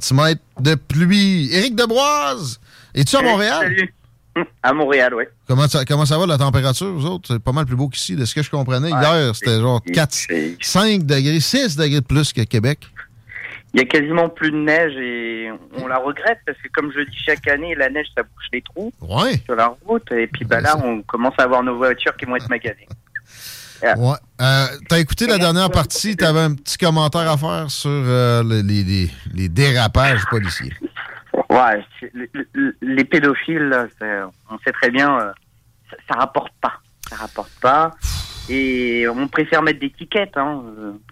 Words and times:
Cm 0.00 0.36
de 0.60 0.74
pluie. 0.74 1.48
Éric 1.52 1.74
Debroise, 1.76 2.60
es-tu 2.94 3.16
à 3.16 3.22
Montréal? 3.22 3.60
Salut. 3.62 3.94
À 4.62 4.72
Montréal, 4.72 5.12
oui. 5.14 5.24
Comment 5.46 5.68
ça, 5.68 5.84
comment 5.84 6.06
ça 6.06 6.16
va 6.16 6.24
la 6.26 6.38
température, 6.38 6.90
vous 6.90 7.04
autres? 7.04 7.28
C'est 7.34 7.42
pas 7.42 7.52
mal 7.52 7.66
plus 7.66 7.76
beau 7.76 7.88
qu'ici, 7.88 8.16
de 8.16 8.24
ce 8.24 8.34
que 8.34 8.42
je 8.42 8.50
comprenais. 8.50 8.90
Ouais, 8.90 8.98
Hier, 9.02 9.34
c'était 9.36 9.60
genre 9.60 9.82
c'est- 9.86 9.92
4, 9.92 10.12
c'est- 10.12 10.56
5 10.62 11.02
degrés, 11.04 11.38
6 11.40 11.76
degrés 11.76 12.00
de 12.00 12.06
plus 12.06 12.32
que 12.32 12.40
Québec. 12.42 12.78
Il 13.74 13.80
y 13.80 13.82
a 13.82 13.86
quasiment 13.86 14.28
plus 14.30 14.50
de 14.50 14.56
neige 14.56 14.92
et 14.96 15.50
on 15.82 15.86
la 15.86 15.98
regrette 15.98 16.38
parce 16.46 16.56
que, 16.58 16.68
comme 16.72 16.90
je 16.92 16.98
le 16.98 17.04
dis 17.06 17.16
chaque 17.26 17.46
année, 17.48 17.74
la 17.74 17.88
neige, 17.90 18.06
ça 18.16 18.22
bouche 18.22 18.46
les 18.52 18.62
trous 18.62 18.92
Ouais. 19.02 19.40
sur 19.44 19.54
la 19.54 19.74
route. 19.86 20.10
Et 20.12 20.26
puis 20.26 20.44
bah, 20.46 20.60
là, 20.60 20.78
on 20.84 21.02
commence 21.02 21.34
à 21.38 21.42
avoir 21.44 21.62
nos 21.62 21.76
voitures 21.76 22.14
qui 22.16 22.24
vont 22.26 22.36
être 22.36 22.48
maganées. 22.50 22.86
Ouais. 23.82 24.14
Euh, 24.40 24.66
T'as 24.88 24.98
écouté 24.98 25.26
la 25.26 25.38
dernière 25.38 25.70
partie, 25.70 26.16
t'avais 26.16 26.40
un 26.40 26.54
petit 26.54 26.78
commentaire 26.78 27.30
à 27.30 27.36
faire 27.36 27.70
sur 27.70 27.90
euh, 27.90 28.42
le- 28.42 28.60
les, 28.62 28.82
les- 28.84 29.10
les 29.34 29.48
dérapages 29.48 30.24
policiers. 30.30 30.72
Ouais, 31.50 31.84
les 32.80 33.04
pédophiles, 33.04 33.68
là, 33.68 33.86
on 34.50 34.58
sait 34.64 34.72
très 34.72 34.90
bien, 34.90 35.18
euh, 35.18 35.32
ça, 35.90 35.96
ça 36.10 36.18
rapporte 36.20 36.52
pas. 36.60 36.74
Ça 37.08 37.16
rapporte 37.16 37.52
pas. 37.60 37.90
Et 38.48 39.06
on 39.08 39.28
préfère 39.28 39.62
mettre 39.62 39.80
des 39.80 39.90
tickets, 39.90 40.36
hein, 40.36 40.62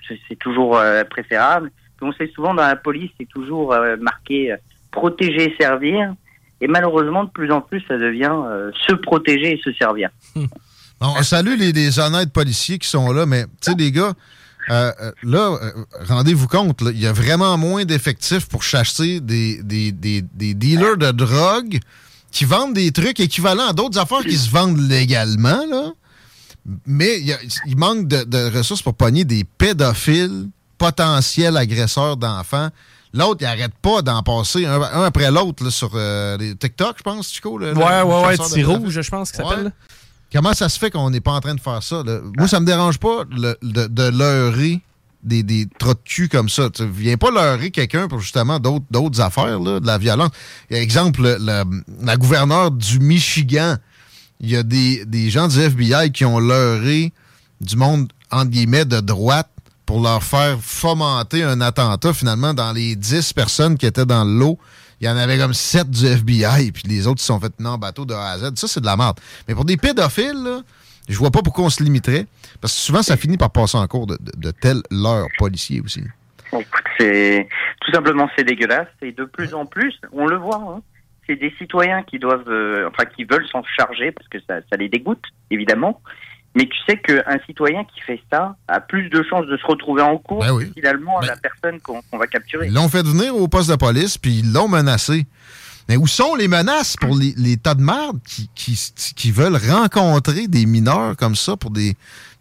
c'est- 0.09 0.37
toujours 0.39 0.77
euh, 0.79 1.05
préférable. 1.05 1.71
Puis 1.97 2.09
on 2.09 2.13
sait 2.13 2.31
souvent 2.35 2.55
dans 2.55 2.67
la 2.67 2.77
police, 2.77 3.11
c'est 3.19 3.29
toujours 3.29 3.73
euh, 3.73 3.97
marqué 4.01 4.53
euh, 4.53 4.57
protéger, 4.91 5.55
servir. 5.61 6.15
Et 6.63 6.67
malheureusement, 6.69 7.25
de 7.25 7.31
plus 7.31 7.51
en 7.53 7.61
plus, 7.61 7.83
ça 7.89 7.97
devient 7.99 8.33
euh, 8.33 8.71
se 8.87 8.95
protéger 8.95 9.59
et 9.59 9.61
se 9.63 9.73
servir. 9.75 10.11
On 11.01 11.23
salue 11.23 11.57
les, 11.59 11.73
les 11.73 11.99
honnêtes 11.99 12.31
policiers 12.33 12.79
qui 12.79 12.89
sont 12.89 13.11
là, 13.13 13.25
mais 13.27 13.45
tu 13.61 13.71
sais, 13.71 13.75
les 13.77 13.91
gars, 13.91 14.13
euh, 14.71 14.93
euh, 15.01 15.13
là, 15.23 15.59
euh, 15.63 15.73
rendez-vous 16.07 16.47
compte, 16.47 16.81
il 16.93 17.01
y 17.01 17.07
a 17.07 17.13
vraiment 17.13 17.57
moins 17.57 17.85
d'effectifs 17.87 18.47
pour 18.47 18.63
chasser 18.63 19.21
des, 19.21 19.63
des, 19.63 19.93
des, 19.93 20.23
des 20.23 20.53
dealers 20.55 20.99
de 20.99 21.11
drogue 21.11 21.79
qui 22.31 22.45
vendent 22.45 22.75
des 22.75 22.93
trucs 22.93 23.19
équivalents 23.19 23.69
à 23.69 23.73
d'autres 23.73 23.99
affaires 23.99 24.21
qui 24.23 24.37
se 24.37 24.51
vendent 24.51 24.79
légalement, 24.79 25.65
là. 25.71 25.91
Mais 26.87 27.19
il, 27.67 27.77
manque 27.79 28.07
de, 28.07 28.23
de 28.25 28.57
ressources 28.57 28.83
pour 28.83 28.95
pogner 28.95 29.25
des 29.25 29.45
pédophiles, 29.45 30.49
potentiels 30.77 31.57
agresseurs 31.57 32.19
d'enfants. 32.19 32.69
L'autre, 33.15 33.39
il 33.41 33.47
arrête 33.47 33.73
pas 33.81 34.03
d'en 34.03 34.23
passer 34.23 34.67
un, 34.67 34.81
un 34.81 35.05
après 35.05 35.31
l'autre 35.31 35.71
sur 35.71 35.91
euh, 35.95 36.37
les 36.37 36.55
TikTok, 36.55 36.97
je 36.99 37.03
pense, 37.03 37.33
Chico. 37.33 37.57
le- 37.59 37.73
le 37.73 37.77
Ouais, 37.79 38.03
ouais, 38.03 38.23
ouais, 38.27 38.31
pédophiles. 38.37 38.67
rouge, 38.67 39.01
je 39.01 39.11
pense 39.11 39.33
qu'il 39.33 39.43
s'appelle. 39.45 39.65
Ouais. 39.67 39.73
Comment 40.33 40.53
ça 40.55 40.69
se 40.69 40.79
fait 40.79 40.91
qu'on 40.91 41.11
n'est 41.11 41.21
pas 41.21 41.33
en 41.33 41.41
train 41.41 41.55
de 41.55 41.61
faire 41.61 41.83
ça? 41.83 42.03
Moi, 42.39 42.47
ça 42.49 42.61
me 42.61 42.67
dérange 42.67 42.99
pas 42.99 43.25
de, 43.25 44.09
leurrer 44.11 44.81
des, 45.25 45.43
des 45.43 45.67
de 45.67 45.71
cul 46.05 46.29
comme 46.29 46.49
ça. 46.49 46.71
Tu 46.71 46.87
viens 46.87 47.17
pas 47.17 47.31
leurrer 47.31 47.71
quelqu'un 47.71 48.07
pour 48.09 48.21
justement 48.21 48.59
d'autres 48.61 49.21
affaires, 49.21 49.59
de 49.61 49.85
la 49.85 49.99
violence. 49.99 50.31
Exemple, 50.71 51.23
le- 51.23 51.37
le- 51.41 51.83
la 52.05 52.17
gouverneure 52.17 52.71
du 52.71 53.01
Michigan, 53.01 53.77
il 54.41 54.51
y 54.51 54.57
a 54.57 54.63
des, 54.63 55.05
des 55.05 55.31
gens 55.31 55.49
du 55.49 55.59
FBI 55.61 56.13
qui 56.13 56.25
ont 56.25 56.39
leurré 56.39 57.13
du 57.61 57.77
monde, 57.77 58.11
entre 58.31 58.51
guillemets, 58.51 58.85
de 58.85 59.01
droite 59.01 59.49
pour 59.85 60.01
leur 60.01 60.23
faire 60.23 60.59
fomenter 60.63 61.43
un 61.43 61.61
attentat. 61.61 62.15
Finalement, 62.15 62.55
dans 62.55 62.73
les 62.73 62.95
10 62.95 63.33
personnes 63.33 63.77
qui 63.77 63.87
étaient 63.87 64.07
dans 64.07 64.25
le 64.25 64.39
lot, 64.39 64.59
il 65.01 65.07
y 65.07 65.11
en 65.11 65.17
avait 65.17 65.39
comme 65.39 65.55
7 65.55 65.91
du 65.91 66.07
FBI, 66.07 66.73
puis 66.73 66.85
les 66.87 67.07
autres 67.07 67.21
se 67.21 67.27
sont 67.27 67.41
fait 67.41 67.53
en 67.65 67.79
bateau 67.79 68.05
de 68.05 68.15
A 68.15 68.33
à 68.33 68.39
Z. 68.39 68.53
Ça, 68.57 68.69
c'est 68.69 68.81
de 68.81 68.87
la 68.87 68.97
merde. 68.97 69.19
Mais 69.49 69.55
pour 69.55 69.65
des 69.65 69.77
pédophiles, 69.77 70.43
là, 70.45 70.61
je 71.09 71.17
vois 71.17 71.31
pas 71.31 71.41
pourquoi 71.43 71.65
on 71.65 71.71
se 71.71 71.83
limiterait. 71.83 72.27
Parce 72.61 72.75
que 72.75 72.81
souvent, 72.81 73.03
ça 73.03 73.17
finit 73.17 73.37
par 73.39 73.51
passer 73.51 73.79
en 73.79 73.87
cours 73.87 74.07
de, 74.07 74.17
de, 74.21 74.33
de 74.37 74.51
tels 74.51 74.83
leurs 74.91 75.29
policiers 75.39 75.81
aussi. 75.81 76.03
C'est 76.99 77.49
tout 77.81 77.93
simplement 77.93 78.29
c'est 78.37 78.45
dégueulasse 78.45 78.89
et 79.03 79.13
de 79.13 79.25
plus 79.25 79.55
en 79.55 79.67
plus, 79.67 79.95
on 80.13 80.27
le 80.27 80.37
voit. 80.37 80.57
hein, 80.57 80.83
c'est 81.27 81.37
des 81.37 81.55
citoyens 81.59 82.03
qui 82.03 82.19
doivent, 82.19 82.49
euh, 82.49 82.89
enfin 82.89 83.05
qui 83.05 83.25
veulent 83.25 83.47
s'en 83.53 83.63
charger 83.79 84.11
parce 84.11 84.27
que 84.29 84.39
ça, 84.49 84.57
ça 84.69 84.77
les 84.77 84.89
dégoûte 84.89 85.23
évidemment. 85.51 86.03
Mais 86.57 86.67
tu 86.67 86.77
sais 86.89 86.99
qu'un 86.99 87.39
citoyen 87.47 87.85
qui 87.85 88.01
fait 88.01 88.21
ça 88.31 88.57
a 88.67 88.81
plus 88.81 89.09
de 89.09 89.23
chances 89.23 89.47
de 89.47 89.57
se 89.57 89.67
retrouver 89.67 90.03
en 90.03 90.19
cours 90.19 90.41
Ben 90.41 90.53
oui. 90.53 90.69
que 90.69 90.75
finalement 90.75 91.21
la 91.21 91.37
personne 91.37 91.81
qu'on 91.81 92.03
va 92.19 92.27
capturer. 92.27 92.67
Ils 92.67 92.75
l'ont 92.75 92.89
fait 92.89 93.05
venir 93.07 93.37
au 93.37 93.47
poste 93.47 93.71
de 93.71 93.77
police, 93.77 94.19
puis 94.19 94.41
ils 94.41 94.53
l'ont 94.53 94.67
menacé. 94.69 95.27
Mais 95.89 95.97
où 95.97 96.07
sont 96.07 96.35
les 96.35 96.49
menaces 96.49 96.97
pour 96.97 97.17
les, 97.17 97.35
les 97.37 97.57
tas 97.57 97.75
de 97.75 97.83
merde 97.83 98.19
qui, 98.25 98.51
qui, 98.55 98.79
qui 99.17 99.31
veulent 99.31 99.57
rencontrer 99.57 100.47
des 100.47 100.67
mineurs 100.67 101.17
comme 101.17 101.35
ça 101.35 101.57
pour 101.57 101.71
des, 101.71 101.97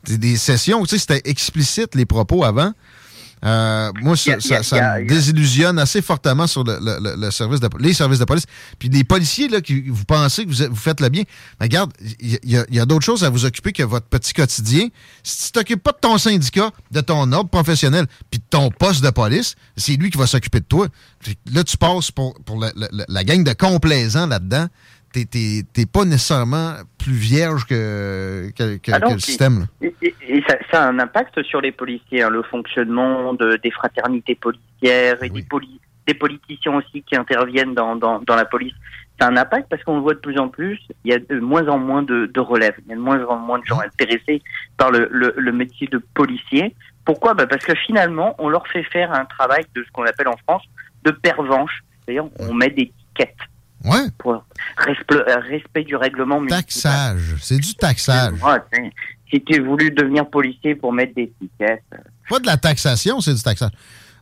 des, 0.05 0.17
des 0.17 0.37
sessions? 0.37 0.83
Tu 0.83 0.89
sais, 0.89 0.97
c'était 0.99 1.29
explicite 1.29 1.95
les 1.95 2.05
propos 2.05 2.43
avant. 2.43 2.73
Euh, 3.45 3.91
moi, 4.01 4.17
ça, 4.17 4.75
me 4.75 5.07
désillusionne 5.07 5.79
assez 5.79 6.01
fortement 6.01 6.45
sur 6.45 6.63
le, 6.65 6.77
le- 6.81 6.99
le- 7.01 7.15
le 7.15 7.31
service 7.31 7.59
de, 7.61 7.69
les 7.79 7.93
services 7.93 8.19
de 8.19 8.25
police. 8.25 8.43
Puis 8.77 8.89
les 8.89 9.03
policiers, 9.05 9.47
là, 9.47 9.61
qui 9.61 9.81
vous 9.89 10.03
pensez 10.03 10.45
que 10.45 10.49
vous, 10.51 10.69
vous 10.69 10.75
faites 10.75 10.99
le 10.99 11.07
bien, 11.09 11.23
mais 11.59 11.65
regarde, 11.67 11.91
il 12.19 12.37
y 12.43 12.57
a, 12.57 12.65
il 12.69 12.75
y 12.75 12.79
a 12.79 12.85
d'autres 12.85 13.05
choses 13.05 13.23
à 13.23 13.29
vous 13.29 13.45
occuper 13.45 13.71
que 13.71 13.83
votre 13.83 14.07
petit 14.07 14.33
quotidien. 14.33 14.87
Si 15.23 15.45
tu 15.47 15.51
t'occupes 15.53 15.81
pas 15.83 15.91
de 15.93 15.99
ton 16.01 16.17
syndicat, 16.17 16.71
de 16.91 17.01
ton 17.01 17.31
ordre 17.31 17.49
professionnel, 17.49 18.07
puis 18.29 18.39
de 18.39 18.45
ton 18.49 18.71
poste 18.71 19.03
de 19.03 19.09
police, 19.09 19.55
c'est 19.77 19.93
lui 19.95 20.09
qui 20.11 20.17
va 20.17 20.27
s'occuper 20.27 20.59
de 20.59 20.65
toi. 20.65 20.87
Là, 21.53 21.63
tu 21.63 21.77
passes 21.77 22.11
pour, 22.11 22.33
pour 22.45 22.59
la, 22.59 22.71
la- 22.75 23.05
la 23.07 23.23
gang 23.23 23.43
de 23.43 23.53
complaisants 23.53 24.27
là-dedans. 24.27 24.67
T'es 25.13 25.85
pas 25.85 26.05
nécessairement 26.05 26.73
plus 26.97 27.13
vierge 27.13 27.65
que, 27.65 28.49
que, 28.57 28.91
Ah 28.91 28.99
le 29.11 29.19
système. 29.19 29.67
Et, 29.81 29.93
et- 30.01 30.15
et 30.27 30.43
ça, 30.47 30.55
ça 30.71 30.83
a 30.83 30.89
un 30.89 30.99
impact 30.99 31.41
sur 31.43 31.59
les 31.61 31.71
policiers, 31.71 32.21
hein, 32.21 32.29
le 32.29 32.43
fonctionnement 32.43 33.33
de, 33.33 33.57
des 33.63 33.71
fraternités 33.71 34.35
policières 34.35 35.21
et 35.23 35.29
Oui. 35.31 35.41
des, 35.41 35.47
poli- 35.47 35.79
des 36.07 36.13
politiciens 36.13 36.75
aussi 36.75 37.01
qui 37.03 37.15
interviennent 37.15 37.73
dans, 37.73 37.95
dans, 37.95 38.19
dans 38.19 38.35
la 38.35 38.45
police. 38.45 38.73
Ça 39.19 39.27
a 39.27 39.31
un 39.31 39.37
impact 39.37 39.67
parce 39.69 39.83
qu'on 39.83 39.95
le 39.95 40.01
voit 40.01 40.13
de 40.13 40.19
plus 40.19 40.37
en 40.39 40.47
plus, 40.47 40.79
il 41.03 41.11
y 41.11 41.13
a 41.13 41.19
de 41.19 41.39
moins 41.39 41.67
en 41.67 41.77
moins 41.77 42.03
de, 42.03 42.27
de 42.27 42.39
relèves, 42.39 42.75
il 42.85 42.89
y 42.89 42.93
a 42.93 42.95
de 42.95 43.01
moins 43.01 43.23
en 43.25 43.37
moins 43.37 43.59
de 43.59 43.65
gens 43.65 43.79
intéressés 43.81 44.41
par 44.77 44.91
le, 44.91 45.07
le, 45.11 45.33
le 45.35 45.51
métier 45.51 45.87
de 45.87 45.97
policier. 46.13 46.73
Pourquoi? 47.05 47.33
Bah 47.33 47.47
Parce 47.47 47.65
que 47.65 47.73
finalement, 47.75 48.35
on 48.39 48.47
leur 48.49 48.65
fait 48.67 48.83
faire 48.83 49.11
un 49.11 49.25
travail 49.25 49.65
de 49.75 49.83
ce 49.83 49.91
qu'on 49.91 50.03
appelle 50.05 50.27
en 50.27 50.37
France 50.47 50.63
de 51.03 51.11
pervenche. 51.11 51.83
C'est-à-dire, 52.05 52.29
on 52.39 52.53
met 52.53 52.69
des 52.69 52.91
tickets 53.15 53.35
Ouais, 53.85 54.07
pour 54.17 54.43
respect, 54.77 55.15
respect 55.49 55.83
du 55.85 55.95
règlement 55.95 56.39
municipal. 56.41 56.61
taxage. 56.63 57.35
C'est 57.41 57.57
du 57.59 57.73
taxage. 57.75 58.33
Si 59.31 59.41
tu 59.43 59.55
es 59.55 59.59
voulu 59.59 59.91
devenir 59.91 60.29
policier 60.29 60.75
pour 60.75 60.91
mettre 60.91 61.13
des 61.15 61.31
tickets, 61.39 61.81
euh, 61.93 61.97
Pas 62.29 62.39
de 62.39 62.45
la 62.47 62.57
taxation, 62.57 63.21
c'est 63.21 63.33
du 63.33 63.41
taxage. 63.41 63.71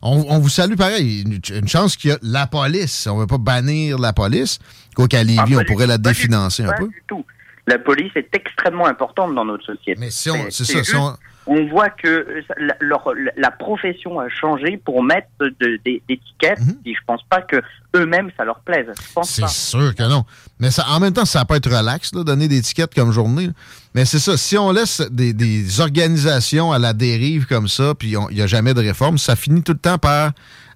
On, 0.01 0.25
on 0.30 0.39
vous 0.39 0.50
salue 0.50 0.75
pareil. 0.75 1.21
Une, 1.24 1.39
une 1.56 1.68
chance 1.68 1.95
qu'il 1.98 2.12
y 2.12 2.13
a 2.13 2.18
la 2.21 2.45
police. 2.45 3.07
On 3.07 3.15
ne 3.15 3.21
veut 3.21 3.27
pas 3.27 3.38
bannir 3.39 3.98
la 3.98 4.13
police. 4.13 4.59
Quoi 4.95 5.07
qu'à 5.07 5.24
Lévis, 5.24 5.39
Ah, 5.39 5.45
pas 5.48 5.56
on 5.56 5.60
du- 5.60 5.65
pourrait 5.65 5.88
la 5.88 5.98
pas 5.98 6.10
définancer 6.10 6.63
un 6.63 6.68
pas 6.68 6.74
peu. 6.77 6.88
du 6.88 7.03
tout. 7.07 7.25
La 7.68 7.78
police 7.80 8.12
est 8.16 8.30
extrêmement 8.34 8.88
importante 8.88 9.36
dans 9.36 9.46
notre 9.46 9.66
société. 9.66 9.96
Mais 10.00 10.10
si 10.10 10.30
on, 10.31 10.46
c'est 10.50 10.64
c'est 10.64 10.66
ça. 10.66 10.84
si 10.84 10.92
juste- 10.92 10.96
on- 10.96 11.14
On 11.50 11.66
voit 11.68 11.90
que 11.90 12.08
euh, 12.10 12.42
la, 12.58 12.75
leur- 12.81 13.14
la 13.38 13.52
profession 13.52 14.19
a 14.19 14.28
changé 14.28 14.75
pour 14.84 15.02
mettre 15.02 15.28
de- 15.40 15.80
des, 15.86 16.02
tickets. 16.08 16.60
Mhm. 16.60 16.75
Et 16.86 16.94
je 16.94 17.00
pense 17.08 17.22
pas 17.30 17.42
que 17.42 17.62
eux-mêmes 17.96 18.30
ça 18.36 18.44
leur 18.44 18.60
plaise. 18.60 18.88
C'est 19.24 19.48
sûr 19.48 19.96
que 19.96 20.04
non. 20.04 20.25
Mais 20.60 20.72
ça, 20.72 20.86
en 20.90 21.00
même 21.00 21.14
temps, 21.14 21.24
ça 21.24 21.46
peut 21.46 21.56
être 21.56 21.69
relax, 21.69 22.14
là, 22.14 22.25
donner 22.25 22.50
des 22.50 22.62
tickets 22.62 22.94
comme 22.94 23.12
journée. 23.14 23.48
là. 23.48 23.54
Mais 23.96 24.04
c'est 24.04 24.20
ça, 24.20 24.36
si 24.36 24.58
on 24.58 24.72
laisse 24.74 25.00
des, 25.10 25.31
des 25.31 25.80
organisations 25.80 26.74
à 26.74 26.80
la 26.80 26.92
dérive 26.94 27.46
comme 27.46 27.70
ça, 27.70 27.94
puis 27.98 28.10
il 28.30 28.36
n'y 28.36 28.42
a 28.42 28.48
jamais 28.48 28.74
de 28.74 28.81
réforme, 28.81 29.18
ça 29.18 29.38
finit 29.38 29.63
tout 29.63 29.72
le 29.74 29.80
temps 29.80 29.98
par 29.98 30.31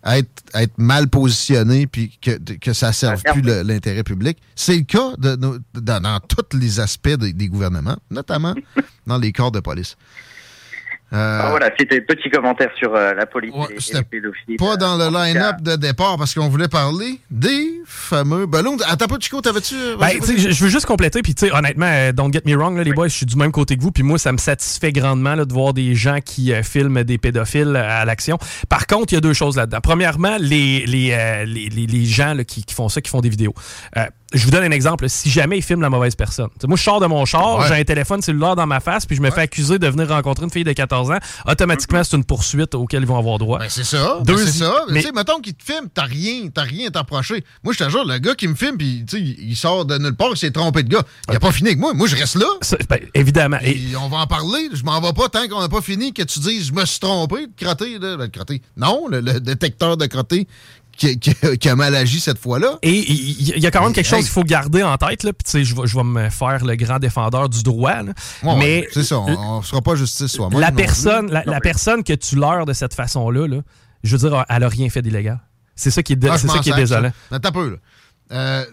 être, 0.05 0.43
être 0.53 0.77
mal 0.77 1.07
positionné, 1.07 1.87
puis 1.87 2.17
que, 2.21 2.37
que 2.55 2.73
ça 2.73 2.87
ne 2.87 2.93
serve 2.93 3.21
plus 3.23 3.41
l'intérêt 3.41 4.03
public. 4.03 4.37
C'est 4.55 4.77
le 4.77 4.83
cas 4.83 5.13
de, 5.17 5.35
dans, 5.35 5.59
dans 5.73 6.19
tous 6.19 6.57
les 6.57 6.79
aspects 6.79 7.09
des, 7.09 7.33
des 7.33 7.47
gouvernements, 7.47 7.97
notamment 8.09 8.55
dans 9.07 9.17
les 9.17 9.31
corps 9.31 9.51
de 9.51 9.59
police. 9.59 9.95
Euh, 11.13 11.39
Ah, 11.43 11.47
voilà, 11.49 11.69
c'était 11.77 11.97
un 11.97 12.15
petit 12.15 12.29
commentaire 12.29 12.69
sur 12.77 12.95
euh, 12.95 13.13
la 13.13 13.25
police 13.25 13.53
Ouais, 13.53 13.67
et- 13.71 13.75
et, 13.75 13.79
c'était 13.81 13.97
les 13.97 14.03
pédophiles. 14.05 14.55
pas 14.57 14.77
dans 14.77 14.95
le 14.97 15.09
line-up 15.13 15.57
de 15.61 15.75
départ 15.75 16.17
parce 16.17 16.33
qu'on 16.33 16.47
voulait 16.47 16.69
parler 16.69 17.19
des 17.29 17.81
fameux 17.85 18.45
ballons. 18.45 18.77
Attends 18.87 19.07
pas, 19.07 19.17
Chico, 19.19 19.41
t'avais-tu. 19.41 19.75
euh, 19.75 19.97
Ben, 19.99 20.11
tu 20.19 20.39
sais, 20.39 20.51
je, 20.51 20.63
veux 20.63 20.69
juste 20.69 20.85
compléter, 20.85 21.21
puis 21.21 21.35
tu 21.35 21.47
sais, 21.47 21.51
honnêtement, 21.53 21.87
euh, 21.89 22.11
don't 22.13 22.31
get 22.31 22.41
me 22.45 22.55
wrong, 22.55 22.77
là, 22.77 22.83
les 22.83 22.93
boys, 22.93 23.09
je 23.09 23.13
suis 23.15 23.25
du 23.25 23.35
même 23.35 23.51
côté 23.51 23.75
que 23.75 23.81
vous, 23.81 23.91
puis 23.91 24.03
moi, 24.03 24.17
ça 24.17 24.31
me 24.31 24.37
satisfait 24.37 24.93
grandement 24.93 25.35
là, 25.35 25.43
de 25.43 25.51
voir 25.53 25.73
des 25.73 25.95
gens 25.95 26.19
qui 26.23 26.53
euh, 26.53 26.63
filment 26.63 27.03
des 27.03 27.17
pédophiles 27.17 27.75
euh, 27.75 28.01
à 28.01 28.05
l'action. 28.05 28.37
Par 28.69 28.87
contre, 28.87 29.11
il 29.11 29.15
y 29.15 29.17
a 29.17 29.21
deux 29.21 29.33
choses 29.33 29.57
là-dedans. 29.57 29.79
Premièrement, 29.83 30.37
les, 30.39 30.85
les, 30.85 31.11
euh, 31.11 31.43
les, 31.45 31.67
les- 31.69 31.87
les 31.87 32.05
gens 32.05 32.33
là, 32.33 32.43
qui, 32.45 32.63
qui 32.63 32.73
font 32.73 32.87
ça, 32.87 33.01
qui 33.01 33.09
font 33.09 33.19
des 33.21 33.29
vidéos. 33.29 33.53
Euh, 33.97 34.05
je 34.33 34.43
vous 34.45 34.51
donne 34.51 34.63
un 34.63 34.71
exemple. 34.71 35.07
Si 35.09 35.29
jamais 35.29 35.57
ils 35.57 35.61
filment 35.61 35.81
la 35.81 35.89
mauvaise 35.89 36.15
personne. 36.15 36.49
Moi, 36.67 36.77
je 36.77 36.83
sors 36.83 36.99
de 36.99 37.05
mon 37.07 37.25
char, 37.25 37.59
Ouais. 37.59 37.65
j'ai 37.67 37.73
un 37.75 37.83
téléphone 37.83 38.21
cellulaire 38.21 38.55
dans 38.55 38.67
ma 38.67 38.79
face, 38.79 39.05
puis 39.05 39.15
je 39.15 39.21
me 39.21 39.29
fais 39.31 39.41
accuser 39.41 39.79
de 39.79 39.87
venir 39.87 40.07
rencontrer 40.09 40.45
une 40.45 40.51
fille 40.51 40.63
de 40.63 40.73
14 40.73 41.11
ans. 41.11 41.17
Automatiquement, 41.47 42.03
c'est 42.03 42.15
une 42.15 42.23
poursuite 42.23 42.75
auquel 42.75 43.01
ils 43.03 43.07
vont 43.07 43.17
avoir 43.17 43.37
droit. 43.37 43.59
Ben, 43.59 43.67
c'est 43.69 43.83
ça. 43.83 44.17
ben, 44.19 44.23
Deux- 44.35 44.45
c'est 44.45 44.59
ça. 44.59 44.73
mais- 44.89 45.01
sais, 45.01 45.11
mettons 45.11 45.39
qu'il 45.39 45.53
te 45.53 45.63
filme, 45.63 45.87
t'as 45.93 46.03
rien, 46.03 46.47
t'as 46.53 46.63
rien 46.63 46.87
à 46.87 46.91
t'approcher. 46.91 47.43
Moi, 47.63 47.73
je 47.77 47.83
te 47.83 47.89
jure, 47.89 48.05
le 48.05 48.17
gars 48.19 48.35
qui 48.35 48.47
me 48.47 48.55
filme, 48.55 48.77
puis 48.77 49.05
il 49.13 49.51
il 49.51 49.55
sort 49.55 49.85
de 49.85 49.97
nulle 49.97 50.15
part, 50.15 50.29
il 50.31 50.37
s'est 50.37 50.51
trompé 50.51 50.83
de 50.83 50.89
gars. 50.89 51.03
Il 51.29 51.35
a 51.35 51.39
pas 51.39 51.51
fini 51.51 51.69
avec 51.69 51.79
moi. 51.79 51.93
Moi, 51.93 52.07
je 52.07 52.15
reste 52.15 52.35
là. 52.35 52.45
Ça, 52.61 52.77
ben, 52.89 52.99
évidemment. 53.13 53.57
Et- 53.63 53.91
Et 53.91 53.95
on 53.95 54.07
va 54.07 54.17
en 54.17 54.27
parler. 54.27 54.69
Je 54.73 54.83
m'en 54.83 54.99
vais 55.01 55.13
pas 55.13 55.27
tant 55.29 55.47
qu'on 55.47 55.59
n'a 55.61 55.69
pas 55.69 55.81
fini 55.81 56.13
que 56.13 56.23
tu 56.23 56.39
dises 56.39 56.67
je 56.67 56.73
me 56.73 56.85
suis 56.85 56.99
trompé 56.99 57.47
de. 57.47 58.17
Là, 58.17 58.27
crotté. 58.27 58.61
Non, 58.77 59.07
le, 59.09 59.19
le 59.21 59.39
détecteur 59.39 59.97
de 59.97 60.05
crotté 60.05 60.47
qui, 61.09 61.19
qui- 61.19 61.57
qui 61.57 61.69
a 61.69 61.75
mal 61.75 61.95
agi 61.95 62.19
cette 62.19 62.37
fois-là. 62.37 62.77
Et 62.83 62.91
il 63.11 63.57
y 63.59 63.65
a 63.65 63.71
quand 63.71 63.83
même 63.83 63.93
quelque 63.93 64.05
Hey. 64.05 64.11
chose 64.11 64.19
qu'il 64.25 64.33
faut 64.33 64.43
garder 64.43 64.83
en 64.83 64.95
tête. 64.97 65.23
Là. 65.23 65.31
Puis, 65.33 65.65
Je 65.65 65.75
vais, 65.75 65.87
je 65.87 65.95
vais 65.97 66.03
me 66.03 66.29
faire 66.29 66.63
le 66.63 66.75
grand 66.75 66.99
défendeur 66.99 67.49
du 67.49 67.63
droit. 67.63 68.03
là. 68.03 68.13
Ouais, 68.43 68.55
mais 68.57 68.81
ouais, 68.81 68.87
c'est 68.93 69.03
ça, 69.03 69.17
on 69.19 69.57
ne 69.57 69.61
fera 69.63 69.81
pas 69.81 69.95
justice 69.95 70.27
soi-même. 70.27 70.59
la 70.59 70.71
personne, 70.71 71.31
la, 71.31 71.43
la 71.45 71.59
personne 71.59 72.03
que 72.03 72.13
tu 72.13 72.35
leurres 72.35 72.65
de 72.65 72.73
cette 72.73 72.93
façon-là, 72.93 73.47
là, 73.47 73.57
je 74.03 74.15
veux 74.15 74.29
dire, 74.29 74.45
elle 74.49 74.63
a 74.63 74.67
rien 74.69 74.89
fait 74.89 75.01
d'illégal. 75.01 75.39
C'est 75.75 75.91
ça 75.91 76.03
qui 76.03 76.13
est, 76.13 76.25
Ah, 76.29 76.37
c'est 76.37 76.47
ça 76.47 76.59
qui 76.59 76.69
est 76.69 76.75
désolant. 76.75 77.11
attends 77.31 77.49
un 77.49 77.51
peu, 77.51 77.69
là. 77.71 77.77
Euh, 78.31 78.63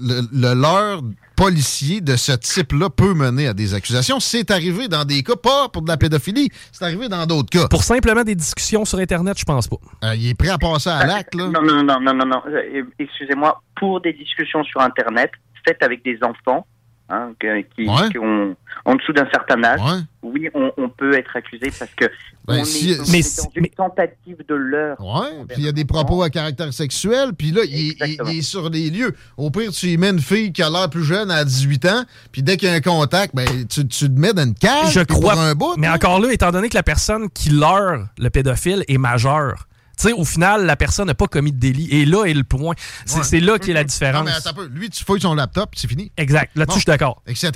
le, 0.00 0.22
le 0.32 0.54
leurre 0.54 1.02
policier 1.36 2.00
de 2.00 2.16
ce 2.16 2.32
type-là 2.32 2.90
peut 2.90 3.14
mener 3.14 3.48
à 3.48 3.54
des 3.54 3.74
accusations. 3.74 4.20
C'est 4.20 4.50
arrivé 4.50 4.88
dans 4.88 5.04
des 5.04 5.22
cas, 5.22 5.36
pas 5.36 5.68
pour 5.68 5.82
de 5.82 5.88
la 5.88 5.96
pédophilie, 5.96 6.50
c'est 6.70 6.84
arrivé 6.84 7.08
dans 7.08 7.26
d'autres 7.26 7.50
cas. 7.50 7.66
Pour 7.68 7.82
simplement 7.82 8.22
des 8.22 8.34
discussions 8.34 8.84
sur 8.84 8.98
Internet, 8.98 9.38
je 9.38 9.44
pense 9.44 9.66
pas. 9.66 9.76
Euh, 10.04 10.14
il 10.14 10.28
est 10.28 10.34
prêt 10.34 10.50
à 10.50 10.58
passer 10.58 10.90
à 10.90 11.06
l'acte, 11.06 11.34
là. 11.34 11.48
Non, 11.48 11.62
non, 11.62 11.82
non, 11.82 12.00
non, 12.00 12.14
non, 12.14 12.26
non. 12.26 12.42
Euh, 12.46 12.82
Excusez-moi, 12.98 13.62
pour 13.76 14.00
des 14.00 14.12
discussions 14.12 14.62
sur 14.64 14.80
Internet, 14.80 15.30
faites 15.66 15.82
avec 15.82 16.04
des 16.04 16.18
enfants 16.22 16.66
hein, 17.10 17.32
qui, 17.40 17.86
Ouais. 17.86 18.08
qui 18.10 18.18
ont 18.18 18.54
en 18.84 18.94
dessous 18.94 19.12
d'un 19.12 19.28
certain 19.30 19.62
âge, 19.64 19.80
Ouais. 19.80 20.00
oui, 20.22 20.48
on, 20.54 20.70
on 20.78 20.88
peut 20.88 21.14
être 21.18 21.36
accusé 21.36 21.70
parce 21.78 21.90
que 21.94 22.06
Ben, 22.46 22.60
on 22.60 22.64
si- 22.64 22.92
est, 22.92 23.00
on 23.00 23.04
Mais 23.12 23.18
est 23.18 23.46
une 23.56 23.68
tentative 23.68 24.36
de 24.48 24.54
leurre. 24.54 24.96
Ouais, 25.00 25.44
puis 25.48 25.56
il 25.58 25.64
y 25.66 25.68
a 25.68 25.72
des 25.72 25.84
propos 25.84 26.22
à 26.22 26.30
caractère 26.30 26.72
sexuel, 26.72 27.32
puis 27.36 27.50
là, 27.50 27.62
il, 27.64 27.70
il- 27.72 27.90
Exactement. 27.92 28.30
il 28.30 28.38
est 28.38 28.42
sur 28.42 28.70
les 28.70 28.90
lieux. 28.90 29.14
Au 29.36 29.50
pire, 29.50 29.70
tu 29.72 29.86
y 29.88 29.96
mets 29.98 30.10
une 30.10 30.20
fille 30.20 30.52
qui 30.52 30.62
a 30.62 30.70
l'air 30.70 30.88
plus 30.88 31.04
jeune 31.04 31.30
à 31.30 31.44
18 31.44 31.84
ans, 31.86 32.04
puis 32.32 32.42
dès 32.42 32.56
qu'il 32.56 32.68
y 32.68 32.72
a 32.72 32.74
un 32.74 32.80
contact, 32.80 33.34
ben, 33.34 33.46
tu, 33.68 33.86
tu 33.86 34.06
te 34.12 34.18
mets 34.18 34.32
dans 34.32 34.44
une 34.44 34.54
cage, 34.54 34.92
Je 34.92 35.00
crois. 35.00 35.32
pour 35.34 35.40
un 35.42 35.54
bout. 35.54 35.74
mais 35.76 35.88
encore 35.88 36.20
là, 36.20 36.32
étant 36.32 36.50
donné 36.50 36.68
que 36.68 36.76
la 36.76 36.82
personne 36.82 37.28
qui 37.30 37.50
leurre 37.50 38.06
le 38.18 38.30
pédophile 38.30 38.84
est 38.88 38.98
majeure, 38.98 39.66
sais, 40.08 40.12
au 40.12 40.24
final, 40.24 40.66
la 40.66 40.76
personne 40.76 41.06
n'a 41.06 41.14
pas 41.14 41.26
commis 41.26 41.52
de 41.52 41.58
délit. 41.58 41.88
Et 41.90 42.04
là 42.04 42.24
est 42.24 42.34
le 42.34 42.44
point. 42.44 42.74
C'est 43.06 43.32
Ouais. 43.34 43.40
là 43.40 43.58
qu'est 43.58 43.72
la 43.72 43.80
Non, 43.82 43.86
différence. 43.86 44.24
mais 44.24 44.32
attends 44.32 44.50
un 44.50 44.54
peu. 44.54 44.66
Lui, 44.66 44.90
tu 44.90 45.04
fouilles 45.04 45.20
son 45.20 45.34
laptop, 45.34 45.70
c'est 45.76 45.88
fini. 45.88 46.10
Exact. 46.16 46.50
Là-dessus, 46.56 46.66
Bon. 46.68 46.74
je 46.74 46.80
suis 46.80 46.86
d'accord. 46.86 47.22
etc. 47.26 47.50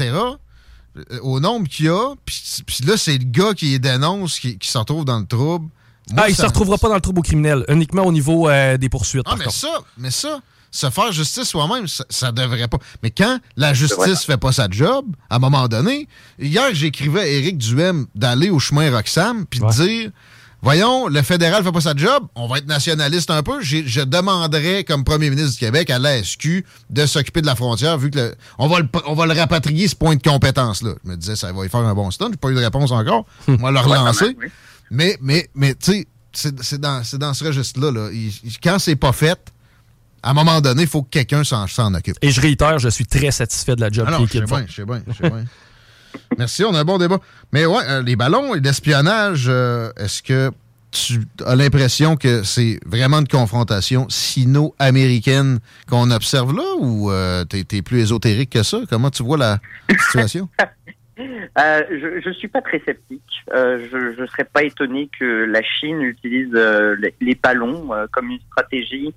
euh, 0.96 1.19
Au 1.23 1.41
nombre 1.41 1.69
qu'il 1.69 1.87
y 1.87 1.88
a, 1.88 2.14
puis 2.25 2.79
là, 2.87 2.96
c'est 2.96 3.19
le 3.19 3.25
gars 3.25 3.52
qui 3.55 3.67
les 3.70 3.79
dénonce 3.79 4.38
qui, 4.38 4.58
qui 4.58 4.69
se 4.69 4.79
retrouve 4.79 5.05
dans 5.05 5.19
le 5.19 5.26
trouble. 5.26 5.69
Moi, 6.12 6.23
Ah, 6.26 6.29
il 6.29 6.35
ça- 6.37 6.43
se 6.43 6.46
retrouvera 6.49 6.79
pas 6.79 6.88
dans 6.88 6.94
le 6.96 7.00
trouble 7.00 7.23
criminel, 7.23 7.64
uniquement 7.69 8.02
au 8.05 8.12
niveau 8.12 8.49
euh, 8.49 8.76
des 8.76 8.88
poursuites. 8.88 9.23
Ah, 9.26 9.31
par 9.31 9.38
mais 9.38 9.44
contre. 9.46 9.56
ça, 9.56 9.79
mais 9.99 10.11
ça, 10.11 10.41
se 10.70 10.91
faire 10.91 11.11
justice 11.12 11.44
soi-même, 11.49 11.88
ça, 11.88 12.05
ça 12.11 12.31
devrait 12.31 12.69
pas. 12.69 12.79
Mais 13.02 13.11
quand 13.11 13.38
la 13.56 13.73
justice 13.75 14.25
fait 14.25 14.37
pas 14.37 14.52
sa 14.52 14.69
job, 14.70 15.06
à 15.31 15.37
un 15.37 15.38
moment 15.38 15.67
donné, 15.67 16.06
hier, 16.38 16.69
j'écrivais 16.75 17.20
à 17.20 17.26
Éric 17.26 17.58
Duhem 17.58 18.06
d'aller 18.14 18.50
au 18.50 18.58
chemin 18.58 18.91
Roxham 18.94 19.46
puis 19.46 19.60
de 19.60 19.70
dire 19.72 20.10
Voyons, 20.65 21.09
le 21.09 21.21
fédéral 21.23 21.63
fait 21.63 21.71
pas 21.73 21.81
sa 21.83 21.94
job, 21.94 22.25
on 22.35 22.47
va 22.49 22.56
être 22.59 22.67
nationaliste 22.67 23.31
un 23.31 23.43
peu. 23.43 23.61
Je 23.61 24.01
demanderais, 24.03 24.83
comme 24.85 25.05
premier 25.05 25.29
ministre 25.31 25.53
du 25.53 25.59
Québec, 25.59 25.91
à 25.91 25.99
l'ASQ 25.99 26.65
de 26.91 27.06
s'occuper 27.06 27.43
de 27.43 27.47
la 27.47 27.55
frontière, 27.55 27.99
vu 27.99 28.11
que 28.11 28.19
le- 28.19 28.35
on, 28.59 28.67
va 28.67 28.81
le, 28.81 28.89
on 29.06 29.15
va 29.15 29.27
le 29.27 29.35
rapatrier, 29.35 29.87
ce 29.89 29.94
point 29.94 30.17
de 30.17 30.23
compétence-là. 30.23 30.93
Je 31.05 31.11
me 31.11 31.17
disais, 31.17 31.37
ça 31.37 31.53
va 31.53 31.67
y 31.67 31.69
faire 31.69 31.81
un 31.81 31.94
bon 31.94 32.11
stun. 32.11 32.29
J'ai 32.31 32.37
pas 32.39 32.49
eu 32.51 32.55
de 32.55 32.61
réponse 32.61 32.91
encore. 32.93 33.27
On 33.47 33.56
va 33.56 33.71
le 33.71 33.79
relancer. 33.79 34.37
Mais, 34.91 35.19
mais, 35.21 35.49
mais 35.55 35.75
tu 35.75 36.06
sais, 36.33 36.53
c'est 36.63 36.81
dans, 36.81 37.03
dans 37.19 37.35
ce 37.35 37.44
registre-là. 37.44 37.91
Là. 37.93 38.09
Quand 38.63 38.79
c'est 38.79 38.97
pas 38.97 39.13
fait, 39.13 39.39
à 40.23 40.31
un 40.31 40.33
moment 40.35 40.61
donné, 40.63 40.83
il 40.83 40.89
faut 40.89 41.03
que 41.03 41.11
quelqu'un 41.11 41.44
s'en 41.44 41.93
occupe. 41.94 42.17
Et 42.23 42.31
je 42.31 42.41
réitère, 42.41 42.79
je 42.79 42.89
suis 42.89 43.05
très 43.05 43.31
satisfait 43.31 43.77
de 43.77 43.83
la 43.83 43.91
job 43.91 44.06
Ah 44.09 44.13
non, 44.13 44.25
je 44.27 44.33
sais 44.33 44.39
l'équipe 44.41 44.49
fait. 44.49 44.56
bien, 44.63 44.67
je 44.67 44.75
sais 44.75 44.85
bien, 44.87 45.03
je 45.06 45.13
sais 45.13 45.29
bien. 45.31 45.44
Merci, 46.39 46.65
on 46.65 46.75
a 46.75 46.81
un 46.81 46.85
bon 46.85 46.99
débat. 46.99 47.19
Mais 47.53 47.67
ouais, 47.67 47.83
euh, 47.89 48.03
les 48.03 48.17
ballons 48.17 48.55
et 48.55 48.61
l'espionnage, 48.61 49.47
euh, 49.49 49.91
est-ce 49.97 50.23
que 50.23 50.51
tu 50.91 51.21
as 51.44 51.56
l'impression 51.56 52.17
que 52.17 52.43
c'est 52.44 52.79
vraiment 52.87 53.19
une 53.19 53.29
confrontation 53.29 54.06
sino-américaine 54.09 55.59
qu'on 55.89 56.11
observe 56.11 56.55
là 56.55 56.63
ou 56.79 57.11
euh, 57.11 57.44
t'es 57.44 57.65
t'es 57.65 57.83
plus 57.83 58.01
ésotérique 58.01 58.51
que 58.51 58.63
ça? 58.63 58.79
Comment 58.89 59.11
tu 59.11 59.23
vois 59.23 59.37
la 59.37 59.59
situation? 59.89 60.49
Euh, 61.17 61.83
je 61.89 62.29
ne 62.29 62.35
suis 62.35 62.49
pas 62.49 62.61
très 62.61 62.81
sceptique. 62.81 63.23
Je 63.53 64.21
ne 64.21 64.27
serais 64.27 64.43
pas 64.53 64.65
étonné 64.65 65.09
que 65.17 65.44
la 65.44 65.63
Chine 65.63 66.03
utilise 66.03 66.53
les, 67.21 67.35
ballons 67.41 67.89
comme 68.11 68.31
une 68.31 68.41
stratégie 68.41 69.15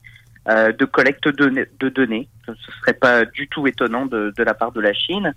de 0.47 0.85
collecte 0.85 1.27
de, 1.27 1.67
de 1.79 1.89
données. 1.89 2.29
Ce 2.45 2.51
ne 2.51 2.55
serait 2.81 2.93
pas 2.93 3.25
du 3.25 3.47
tout 3.47 3.65
étonnant 3.65 4.05
de 4.05 4.43
la 4.43 4.53
part 4.53 4.71
de 4.73 4.79
la 4.79 4.93
Chine. 4.93 5.33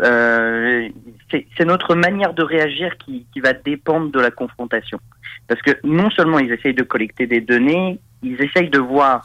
Euh, 0.00 0.88
c'est 1.30 1.64
notre 1.64 1.94
manière 1.94 2.32
de 2.34 2.42
réagir 2.42 2.96
qui, 2.98 3.26
qui 3.32 3.40
va 3.40 3.52
dépendre 3.52 4.10
de 4.10 4.20
la 4.20 4.30
confrontation. 4.30 4.98
Parce 5.48 5.60
que 5.62 5.72
non 5.84 6.10
seulement 6.10 6.38
ils 6.38 6.52
essayent 6.52 6.74
de 6.74 6.82
collecter 6.82 7.26
des 7.26 7.40
données, 7.40 7.98
ils 8.22 8.40
essayent 8.40 8.70
de 8.70 8.78
voir, 8.78 9.22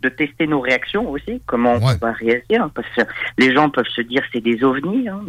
de 0.00 0.08
tester 0.08 0.46
nos 0.46 0.60
réactions 0.60 1.08
aussi, 1.10 1.42
comment 1.46 1.74
Ouais. 1.74 1.94
on 2.00 2.06
va 2.06 2.12
réagir. 2.12 2.70
Parce 2.74 2.88
que 2.96 3.02
les 3.38 3.52
gens 3.54 3.68
peuvent 3.70 3.88
se 3.88 4.00
dire 4.02 4.22
c'est 4.32 4.40
des 4.40 4.62
ovnis. 4.64 5.08
Hein, 5.08 5.20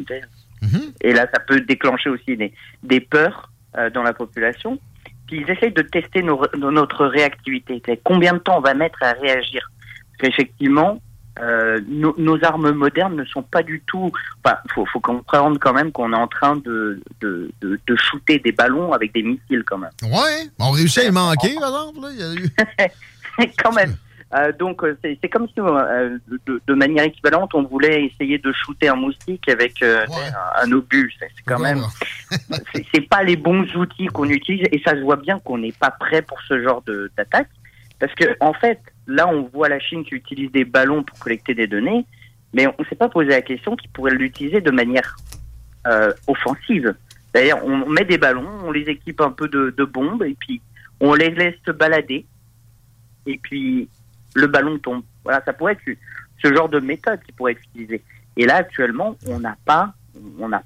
Mhm. 0.62 0.82
et 1.01 1.13
là, 1.13 1.27
ça 1.34 1.39
peut 1.39 1.62
déclencher 1.62 2.10
aussi 2.10 2.36
des, 2.36 2.51
des 2.84 3.00
peurs 3.00 3.51
euh, 3.77 3.89
dans 3.89 4.03
la 4.03 4.13
population. 4.13 4.79
Puis 5.27 5.41
ils 5.46 5.51
essayent 5.51 5.74
de 5.74 5.82
tester 5.82 6.24
nos, 6.24 6.41
notre 6.58 7.06
réactivité. 7.06 7.82
Combien 8.03 8.34
de 8.34 8.39
temps 8.39 8.58
on 8.58 8.62
va 8.62 8.74
mettre 8.74 9.03
à 9.03 9.12
réagir 9.13 9.70
Parce 10.17 10.29
qu'effectivement, 10.32 11.00
euh, 11.41 11.79
nos, 11.88 12.13
nos 12.17 12.44
armes 12.44 12.72
modernes 12.72 13.15
ne 13.15 13.25
sont 13.25 13.44
pas 13.44 13.63
du 13.63 13.82
tout. 13.86 14.12
Enfin, 14.44 14.58
faut, 14.74 14.86
faut 14.86 15.00
comprendre 15.00 15.58
quand 15.60 15.74
même 15.74 15.91
qu'on 15.91 16.13
est 16.13 16.17
en 16.17 16.27
train 16.27 16.56
de, 16.58 17.01
de, 17.22 17.50
de, 17.62 17.79
de 17.86 17.96
shooter 17.96 18.39
des 18.39 18.51
ballons 18.51 18.94
avec 18.94 19.13
des 19.13 19.24
missiles 19.24 19.63
quand 19.65 19.77
même. 19.77 19.91
Ouais, 20.03 20.48
on 20.60 20.72
réussit 20.72 21.03
à 21.03 21.08
y 21.08 21.12
manquer, 21.12 21.56
par 21.60 21.70
exemple. 21.70 22.00
Là. 22.01 22.10
Il 22.12 22.20
y 22.20 22.24
a 22.24 22.34
eu... 22.34 23.51
quand 23.63 23.74
même. 23.74 23.96
Euh, 24.36 24.51
donc 24.60 24.84
euh, 24.84 24.98
c'est 25.01 25.29
comme 25.29 25.48
si 25.48 25.53
euh, 25.60 26.17
de, 26.46 26.62
de 26.67 26.74
manière 26.74 27.06
équivalente 27.06 27.56
on 27.56 27.63
voulait 27.63 28.03
essayer 28.08 28.38
de 28.38 28.51
shooter 28.51 28.89
un 28.89 28.96
moustique 28.98 29.48
avec 29.48 29.82
euh, 29.82 30.06
Ouais. 30.10 30.15
un, 30.62 30.67
un 30.67 30.72
obus. 30.74 31.13
C'est 31.17 31.29
quand 31.46 31.60
même 31.60 31.82
c'est 32.94 33.08
pas 33.08 33.24
les 33.24 33.38
bons 33.38 33.63
outils 33.77 34.08
qu'on 34.08 34.25
utilise 34.29 34.67
et 34.74 34.82
ça 34.84 34.91
se 34.96 35.00
voit 35.00 35.15
bien 35.15 35.39
qu'on 35.39 35.60
n'est 35.60 35.72
pas 35.72 35.91
prêt 35.91 36.22
pour 36.22 36.41
ce 36.41 36.62
genre 36.62 36.82
de- 36.82 37.10
d'attaque 37.15 37.48
parce 38.00 38.13
que 38.15 38.36
en 38.41 38.51
fait 38.51 38.82
là 39.07 39.27
on 39.27 39.43
voit 39.43 39.69
la 39.69 39.79
Chine 39.79 40.03
qui 40.03 40.15
utilise 40.15 40.51
des 40.51 40.65
ballons 40.65 41.03
pour 41.03 41.17
collecter 41.19 41.53
des 41.53 41.67
données 41.67 42.05
mais 42.53 42.67
on 42.67 42.83
s'est 42.85 42.95
pas 42.95 43.09
posé 43.09 43.29
la 43.29 43.41
question 43.41 43.75
qu'ils 43.75 43.89
pourraient 43.91 44.11
l'utiliser 44.11 44.61
de 44.61 44.71
manière 44.71 45.15
euh, 45.85 46.13
offensive. 46.27 46.95
D'ailleurs 47.33 47.63
on 47.65 47.89
met 47.89 48.05
des 48.05 48.17
ballons 48.17 48.47
on 48.63 48.71
les 48.71 48.89
équipe 48.89 49.21
un 49.21 49.31
peu 49.31 49.47
de, 49.47 49.83
bombes 49.85 50.23
et 50.23 50.35
puis 50.39 50.61
on 50.99 51.13
les 51.13 51.29
laisse 51.29 51.55
se 51.65 51.71
balader. 51.71 52.25
Et 53.25 53.37
puis 53.37 53.89
le 54.35 54.47
ballon 54.47 54.77
tombe. 54.79 55.03
Voilà 55.23 55.41
ça 55.45 55.53
pourrait 55.53 55.73
être 55.73 55.97
ce 56.43 56.53
genre 56.53 56.69
de 56.69 56.79
méthode 56.79 57.19
qui 57.23 57.31
pourrait 57.31 57.53
être 57.53 57.63
utilisée. 57.73 58.01
Et 58.37 58.45
là 58.45 58.55
actuellement 58.57 59.17
on 59.27 59.39
n'a 59.39 59.57
pas 59.65 59.93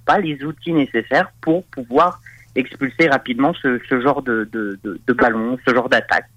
pas 0.05 0.19
les 0.19 0.43
outils 0.43 0.73
nécessaires 0.73 1.31
pour 1.41 1.65
pouvoir 1.65 2.21
expulser 2.55 3.07
rapidement 3.07 3.53
ce, 3.53 3.79
genre 4.01 4.21
de, 4.21 4.47
de, 4.51 4.79
ce 4.85 5.73
genre 5.73 5.89
d'attaque, 5.89 6.27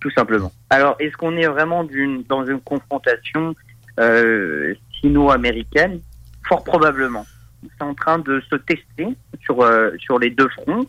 tout 0.00 0.10
simplement. 0.10 0.50
Alors, 0.70 0.96
est-ce 0.98 1.16
qu'on 1.16 1.36
est 1.36 1.46
vraiment 1.46 1.86
dans 2.28 2.46
une 2.46 2.60
confrontation 2.60 3.54
euh, 3.98 4.74
sino-américaine? 5.00 6.00
Fort 6.48 6.64
probablement. 6.64 7.26
C'est 7.62 7.84
en 7.84 7.94
train 7.94 8.18
de 8.18 8.42
se 8.50 8.56
tester 8.56 9.08
sur, 9.42 9.62
euh, 9.62 9.90
sur 9.98 10.18
les 10.18 10.30
deux 10.30 10.48
fronts. 10.48 10.86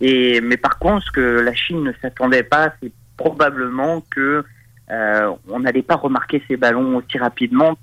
Et, 0.00 0.40
mais 0.40 0.56
par 0.56 0.78
contre, 0.78 1.04
ce 1.06 1.10
que 1.12 1.20
la 1.20 1.54
Chine 1.54 1.84
ne 1.84 1.92
s'attendait 2.00 2.42
pas, 2.42 2.72
c'est 2.82 2.92
probablement 3.16 4.02
que 4.10 4.44
euh, 4.90 5.32
on 5.48 5.60
n'allait 5.60 5.82
pas 5.82 5.96
remarquer 5.96 6.42
ces 6.48 6.56
ballons 6.56 6.96
aussi 6.96 7.18
rapidement. 7.18 7.76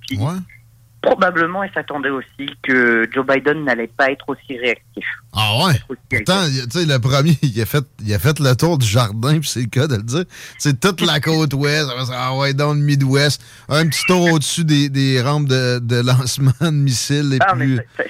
Probablement, 1.04 1.62
elle 1.64 1.72
s'attendait 1.74 2.10
aussi 2.10 2.50
que 2.64 3.08
Joe 3.14 3.26
Biden 3.28 3.64
n'allait 3.66 3.92
pas 3.96 4.10
être 4.10 4.28
aussi 4.30 4.58
réactif. 4.58 5.06
Ah 5.36 5.66
ouais? 5.66 5.74
Pourtant, 6.10 6.46
tu 6.46 6.70
sais, 6.80 6.86
le 6.86 6.98
premier, 7.00 7.38
il 7.44 7.62
a, 7.62 7.66
fait, 7.66 7.84
il 8.04 8.12
a 8.14 8.18
fait 8.20 8.40
le 8.40 8.56
tour 8.56 8.78
du 8.80 8.88
jardin, 8.88 9.40
puis 9.40 9.48
c'est 9.50 9.60
le 9.62 9.68
cas 9.68 9.86
de 9.88 9.98
le 9.98 10.02
dire. 10.04 10.24
C'est 10.58 10.80
toute 10.80 11.02
la 11.02 11.20
côte 11.20 11.54
ouest, 11.54 11.88
ah 12.14 12.36
ouais, 12.38 12.54
dans 12.54 12.74
le 12.74 12.80
Midwest, 12.80 13.44
un 13.70 13.88
petit 13.88 14.04
tour 14.08 14.32
au-dessus 14.32 14.64
des, 14.64 14.90
des 14.90 15.22
rampes 15.22 15.48
de, 15.48 15.78
de 15.80 15.98
lancement 16.02 16.52
de 16.62 16.70
missiles 16.72 17.30
les 17.30 17.38
Ah, 17.42 17.54
mais 17.56 17.66
plus... 17.66 17.80
c'est- 17.98 18.10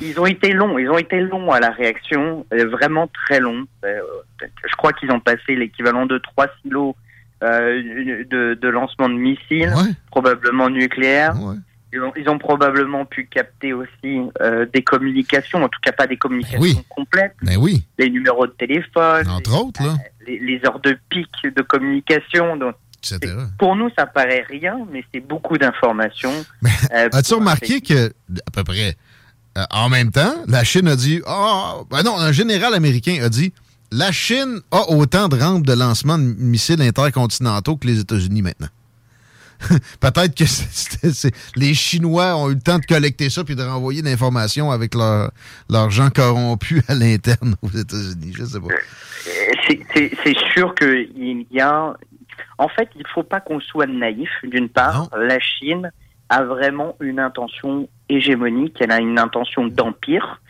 Ils 0.00 0.20
ont 0.20 0.26
été 0.26 0.52
longs, 0.52 0.78
ils 0.78 0.88
ont 0.90 0.98
été 0.98 1.20
longs 1.20 1.50
à 1.50 1.58
la 1.58 1.70
réaction, 1.70 2.46
euh, 2.52 2.68
vraiment 2.68 3.08
très 3.26 3.40
longs. 3.40 3.64
Euh, 3.84 3.98
je 4.40 4.76
crois 4.76 4.92
qu'ils 4.92 5.10
ont 5.10 5.18
passé 5.20 5.56
l'équivalent 5.56 6.06
de 6.06 6.18
trois 6.18 6.46
silos 6.62 6.94
euh, 7.42 8.24
de, 8.30 8.54
de 8.60 8.68
lancement 8.68 9.08
de 9.08 9.14
missiles, 9.14 9.72
Ouais, 9.74 9.92
probablement 10.10 10.68
nucléaires. 10.70 11.34
ouais. 11.40 11.56
Ils 11.92 12.28
ont, 12.28 12.38
probablement 12.38 13.06
pu 13.06 13.26
capter 13.26 13.72
aussi 13.72 14.20
euh, 14.42 14.66
des 14.74 14.82
communications, 14.82 15.62
en 15.62 15.68
tout 15.68 15.80
cas 15.82 15.92
pas 15.92 16.06
des 16.06 16.18
communications 16.18 16.60
Oui. 16.60 16.78
complètes, 16.90 17.34
oui, 17.58 17.84
les 17.98 18.10
numéros 18.10 18.46
de 18.46 18.52
téléphone, 18.52 19.26
entre 19.28 19.54
autres, 19.58 19.82
là, 19.82 19.96
les, 20.26 20.38
les 20.38 20.60
heures 20.66 20.80
de 20.80 20.98
pic 21.08 21.28
de 21.44 21.62
communication. 21.62 22.56
Donc, 22.58 22.74
pour 23.58 23.74
nous, 23.76 23.88
ça 23.98 24.04
paraît 24.06 24.44
rien, 24.48 24.76
mais 24.92 25.02
c'est 25.14 25.20
beaucoup 25.20 25.56
d'informations. 25.56 26.44
Mais 26.60 26.70
Euh, 26.92 27.08
As-tu 27.12 27.34
remarqué 27.34 27.80
que, 27.80 28.08
à 28.46 28.50
peu 28.52 28.64
près, 28.64 28.96
euh, 29.56 29.64
en 29.70 29.88
même 29.88 30.10
temps, 30.10 30.34
la 30.46 30.64
Chine 30.64 30.88
a 30.88 30.96
dit, 30.96 31.22
ah, 31.26 31.76
ben 31.90 32.02
non, 32.02 32.18
un 32.18 32.32
général 32.32 32.74
américain 32.74 33.18
a 33.22 33.28
dit, 33.30 33.52
la 33.90 34.12
Chine 34.12 34.60
a 34.70 34.90
autant 34.90 35.28
de 35.28 35.36
rampes 35.40 35.64
de 35.66 35.72
lancement 35.72 36.18
de 36.18 36.24
missiles 36.24 36.82
intercontinentaux 36.82 37.76
que 37.76 37.86
les 37.86 38.00
États-Unis 38.00 38.42
maintenant. 38.42 38.68
Peut-être 40.00 40.34
que 40.34 40.44
les 41.58 41.74
Chinois 41.74 42.36
ont 42.36 42.50
eu 42.50 42.54
le 42.54 42.60
temps 42.60 42.78
de 42.78 42.84
collecter 42.86 43.28
ça 43.30 43.44
puis 43.44 43.56
de 43.56 43.62
renvoyer 43.62 44.02
l'information 44.02 44.70
avec 44.70 44.94
leur- 44.94 45.30
leurs 45.68 45.90
gens 45.90 46.10
corrompus 46.10 46.82
à 46.88 46.94
l'interne 46.94 47.54
aux 47.62 47.68
États-Unis. 47.70 48.32
Je 48.36 48.44
sais 48.44 48.60
pas. 48.60 48.66
Euh, 48.66 49.74
c'est- 50.24 50.38
sûr 50.52 50.74
qu'il 50.74 51.46
y 51.50 51.60
a. 51.60 51.94
En 52.58 52.68
fait, 52.68 52.88
il 52.96 53.06
faut 53.12 53.22
pas 53.22 53.40
qu'on 53.40 53.60
soit 53.60 53.86
naïf. 53.86 54.30
D'une 54.44 54.68
part, 54.68 55.08
la 55.16 55.38
Chine 55.40 55.90
a 56.28 56.42
vraiment 56.44 56.96
une 57.00 57.18
intention 57.18 57.88
hégémonique. 58.08 58.76
Elle 58.80 58.92
a 58.92 59.00
une 59.00 59.18
intention 59.18 59.66
d'empire 59.66 60.40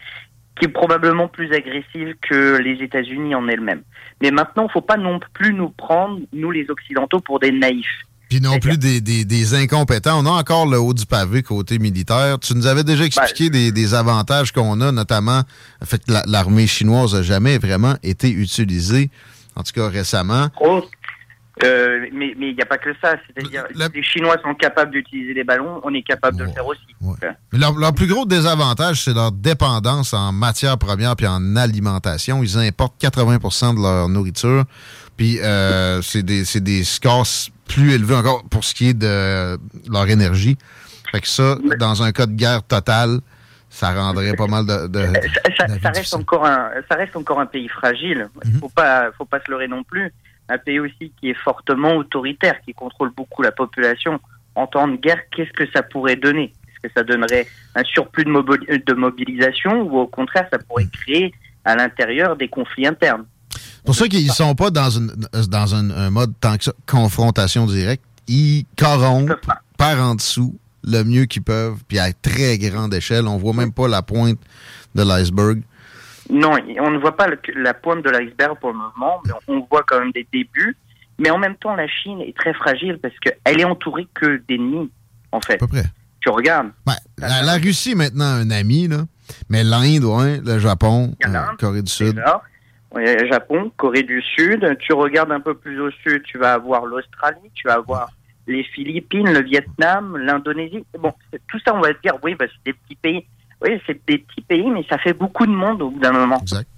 qui 0.59 0.65
est 0.67 0.69
probablement 0.73 1.29
plus 1.29 1.53
agressive 1.53 2.15
que 2.21 2.57
les 2.59 2.83
États-Unis 2.83 3.35
en 3.35 3.47
elles-mêmes. 3.49 3.83
Mais 4.21 4.31
maintenant, 4.33 4.67
il 4.69 4.73
faut 4.73 4.81
pas 4.81 4.97
non 4.97 5.21
plus 5.35 5.55
nous 5.55 5.71
prendre, 5.71 6.19
nous 6.33 6.51
les 6.51 6.69
Occidentaux, 6.71 7.21
pour 7.21 7.39
des 7.39 7.53
naïfs. 7.53 8.03
Puis 8.29 8.41
non 8.41 8.59
plus 8.59 8.77
des, 8.79 9.01
des- 9.01 9.25
des 9.25 9.55
incompétents. 9.55 10.21
On 10.23 10.27
a 10.27 10.31
encore 10.31 10.67
le 10.67 10.79
haut 10.79 10.93
du 10.95 11.07
pavé 11.07 11.43
côté 11.43 11.79
militaire. 11.79 12.39
Tu 12.39 12.55
nous 12.55 12.67
avais 12.67 12.85
déjà 12.85 13.05
expliqué 13.05 13.49
des, 13.51 13.73
des 13.73 13.95
avantages 13.95 14.53
qu'on 14.53 14.81
a, 14.83 14.93
notamment 14.93 15.43
le 15.81 15.87
fait 15.87 16.05
que 16.05 16.13
la- 16.13 16.25
l'armée 16.27 16.67
chinoise 16.67 17.15
n'a 17.15 17.23
jamais 17.23 17.57
vraiment 17.59 17.95
été 18.03 18.31
utilisée, 18.31 19.11
en 19.57 19.63
tout 19.63 19.73
cas 19.73 19.89
récemment. 19.89 20.49
Oh, 20.61 20.85
euh, 21.65 22.07
mais 22.13 22.35
mais 22.39 22.51
il 22.51 22.55
n'y 22.55 22.63
a 22.63 22.67
pas 22.67 22.79
que 22.79 22.91
ça. 23.03 23.17
C'est-à-dire, 23.27 23.65
La- 23.75 23.89
les 23.93 24.03
Chinois 24.05 24.37
sont 24.45 24.55
capables 24.55 24.93
d'utiliser 24.93 25.35
les 25.35 25.43
ballons, 25.43 25.81
on 25.83 25.93
est 25.93 26.03
capable 26.03 26.37
de 26.37 26.45
le 26.45 26.53
faire 26.53 26.67
aussi. 26.67 26.81
Ouais. 27.01 27.17
Mais 27.53 27.59
leur, 27.59 27.73
leur 27.77 27.93
plus 27.95 28.07
gros 28.07 28.27
désavantage, 28.27 29.03
c'est 29.03 29.15
leur 29.15 29.33
dépendance 29.33 30.13
en 30.15 30.31
matières 30.33 30.79
premières 30.79 31.17
puis 31.17 31.27
en 31.27 31.57
alimentation. 31.57 32.45
Ils 32.45 32.59
importent 32.59 33.03
80% 33.03 33.75
de 33.77 33.83
leur 33.83 34.09
nourriture. 34.09 34.65
Puis 35.17 35.41
euh, 35.41 36.01
c'est 36.03 36.23
des, 36.23 36.45
c'est 36.45 36.61
des 36.61 36.85
scores 36.85 37.27
plus 37.69 37.93
élevés 37.93 38.15
encore 38.17 38.43
pour 38.51 38.65
ce 38.65 38.75
qui 38.75 38.89
est 38.89 38.95
de 38.95 39.59
leur 39.91 40.09
énergie. 40.09 40.57
Fait 41.13 41.21
que 41.21 41.29
ça, 41.29 41.57
dans 41.79 42.03
un 42.03 42.13
cas 42.13 42.27
de 42.27 42.33
guerre 42.33 42.63
totale, 42.63 43.21
ça 43.71 43.93
rendrait 43.93 44.35
pas 44.35 44.47
mal 44.47 44.67
de... 44.67 44.87
de- 44.89 45.07
ça, 45.83 45.91
reste 45.91 46.15
encore 46.15 46.45
un, 46.47 46.71
ça 46.91 46.97
reste 46.97 47.15
encore 47.17 47.41
un 47.41 47.47
pays 47.47 47.69
fragile. 47.69 48.29
Mhm. 48.45 48.61
Faut 48.61 48.69
pas, 48.69 49.11
faut 49.17 49.25
pas 49.25 49.41
se 49.45 49.51
leurrer 49.51 49.69
non 49.69 49.85
plus. 49.85 50.13
Un 50.49 50.59
pays 50.59 50.81
aussi 50.81 51.13
qui 51.21 51.31
est 51.31 51.35
fortement 51.45 51.95
autoritaire, 51.97 52.57
qui 52.65 52.73
contrôle 52.73 53.11
beaucoup 53.17 53.43
la 53.43 53.53
population. 53.53 54.19
En 54.55 54.67
temps 54.67 54.89
de 54.89 54.97
guerre, 54.97 55.21
qu'est-ce 55.31 55.53
que 55.53 55.71
ça 55.73 55.83
pourrait 55.83 56.17
donner? 56.17 56.53
Est-ce 56.69 56.89
que 56.89 56.93
ça 56.97 57.05
donnerait 57.05 57.47
un 57.75 57.85
surplus 57.85 58.25
de 58.25 58.95
mobilisation 58.95 59.83
ou 59.83 59.99
au 59.99 60.07
contraire, 60.07 60.47
ça 60.51 60.59
pourrait 60.59 60.85
Mhm. 60.85 60.91
créer 60.91 61.35
à 61.65 61.77
l'intérieur 61.77 62.37
des 62.37 62.49
conflits 62.49 62.87
internes? 62.87 63.25
Pour 63.89 63.95
ça 63.97 64.09
qu'ils 64.09 64.31
sont 64.31 64.55
pas 64.55 64.71
dans, 64.71 64.91
une, 64.91 65.11
dans 65.49 65.75
un, 65.75 65.91
un 65.91 66.11
mode 66.11 66.33
tant 66.41 66.57
que 66.57 66.65
ça, 66.65 66.73
confrontation 66.87 67.67
directe. 67.67 68.03
Ils 68.29 68.65
corrompent 68.77 69.33
par 69.77 69.99
en 70.01 70.15
dessous 70.15 70.59
le 70.85 71.03
mieux 71.05 71.25
qu'ils 71.25 71.43
peuvent, 71.43 71.79
puis 71.89 71.99
à 71.99 72.13
très 72.13 72.59
grande 72.59 72.93
échelle. 72.95 73.27
On 73.27 73.37
voit 73.39 73.55
même 73.55 73.73
pas 73.73 73.89
la 73.89 74.03
pointe 74.03 74.39
de 74.95 75.03
l'iceberg. 75.03 75.63
Non, 76.31 76.53
on 76.81 76.91
ne 76.91 76.99
voit 76.99 77.17
pas 77.17 77.27
le- 77.29 77.39
la 77.63 77.73
pointe 77.75 78.05
de 78.05 78.11
l'iceberg 78.11 78.59
pour 78.61 78.71
le 78.71 78.77
moment, 78.77 79.21
mais 79.25 79.33
on 79.49 79.67
voit 79.71 79.83
quand 79.87 79.99
même 79.99 80.13
des 80.13 80.27
débuts. 80.33 80.77
Mais 81.19 81.31
en 81.31 81.39
même 81.39 81.57
temps, 81.57 81.75
la 81.75 81.89
Chine 81.89 82.21
est 82.21 82.37
très 82.37 82.53
fragile 82.55 82.99
parce 83.03 83.15
qu'elle 83.21 83.61
est 83.61 83.65
entourée 83.65 84.07
que 84.15 84.43
d'ennemis, 84.49 84.91
en 85.33 85.41
fait. 85.41 85.55
À 85.55 85.59
peu 85.59 85.67
près. 85.67 85.85
Tu 86.21 86.29
regardes, 86.31 86.69
Ouais, 86.87 86.95
la, 87.17 87.43
la 87.43 87.55
Russie 87.55 87.95
maintenant 87.95 88.27
un 88.27 88.51
ami, 88.51 88.89
là. 88.89 88.99
mais 89.49 89.65
l'Inde, 89.65 90.05
ouais, 90.05 90.41
le 90.45 90.59
Japon, 90.59 91.15
Il 91.21 91.27
y 91.27 91.31
en 91.31 91.35
a 91.35 91.39
euh. 91.45 91.57
Corée 91.59 91.83
du 91.83 91.91
Sud. 91.91 92.15
déjà. 92.17 92.43
Japon, 93.27 93.71
Corée 93.77 94.03
du 94.03 94.23
Sud. 94.23 94.77
Tu 94.81 94.93
regardes 94.93 95.33
un 95.33 95.41
peu 95.41 95.55
plus 95.55 95.81
au 95.81 95.91
sud, 95.91 96.23
tu 96.25 96.39
vas 96.39 96.55
avoir 96.55 96.87
l'Australie, 96.87 97.51
tu 97.55 97.67
vas 97.67 97.75
avoir 97.75 98.11
les 98.47 98.65
Philippines, 98.65 99.31
le 99.31 99.43
Vietnam, 99.43 100.17
l'Indonésie. 100.17 100.85
Bon, 100.99 101.13
tout 101.49 101.59
ça, 101.65 101.75
on 101.75 101.81
va 101.81 101.89
se 101.89 102.01
dire, 102.03 102.15
oui, 102.23 102.35
bah, 102.35 102.47
c'est 102.49 102.73
des 102.73 102.79
petits 102.79 102.97
pays. 102.97 103.25
Oui, 103.61 103.81
c'est 103.87 104.01
des 104.07 104.19
petits 104.19 104.41
pays, 104.41 104.71
mais 104.71 104.85
ça 104.89 104.99
fait 104.99 105.13
beaucoup 105.13 105.47
de 105.47 105.53
monde 105.53 105.83
au 105.83 105.91
bout 105.91 106.01
d'un 106.01 106.13
moment. 106.13 106.39
Exact. 106.41 106.69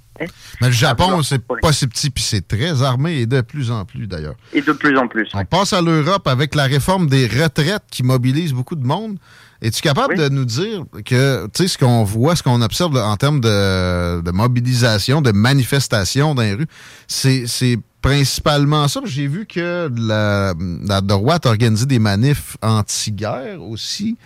Mais 0.60 0.66
le 0.68 0.72
Japon, 0.72 1.22
c'est 1.22 1.40
pas 1.62 1.72
si 1.72 1.86
petit, 1.86 2.10
puis 2.10 2.22
c'est 2.24 2.46
très 2.46 2.82
armé, 2.82 3.20
et 3.20 3.26
de 3.26 3.40
plus 3.40 3.70
en 3.70 3.84
plus, 3.84 4.06
d'ailleurs. 4.06 4.34
Et 4.52 4.60
de 4.62 4.72
plus 4.72 4.96
en 4.98 5.08
plus. 5.08 5.28
On 5.34 5.44
passe 5.44 5.72
à 5.72 5.80
l'Europe 5.82 6.26
avec 6.28 6.54
la 6.54 6.64
réforme 6.64 7.08
des 7.08 7.26
retraites 7.26 7.84
qui 7.90 8.02
mobilise 8.02 8.52
beaucoup 8.52 8.76
de 8.76 8.86
monde. 8.86 9.18
Es-tu 9.62 9.82
capable 9.82 10.14
Oui. 10.16 10.22
de 10.24 10.28
nous 10.30 10.46
dire 10.46 10.84
que, 11.04 11.44
tu 11.48 11.62
sais, 11.62 11.68
ce 11.68 11.76
qu'on 11.76 12.02
voit, 12.04 12.34
ce 12.34 12.42
qu'on 12.42 12.62
observe 12.62 12.94
là, 12.94 13.06
en 13.06 13.16
termes 13.16 13.40
de, 13.40 14.22
de 14.22 14.30
mobilisation, 14.30 15.20
de 15.20 15.32
manifestation 15.32 16.34
dans 16.34 16.42
les 16.42 16.54
rues, 16.54 16.66
c'est 17.06 17.78
principalement 18.00 18.88
ça. 18.88 19.00
J'ai 19.04 19.26
vu 19.26 19.44
que 19.44 19.90
la, 19.94 20.54
la 20.86 21.00
droite 21.02 21.44
a 21.44 21.50
organisé 21.50 21.84
des 21.84 21.98
manifs 21.98 22.56
anti-guerre 22.62 23.62
aussi 23.62 24.16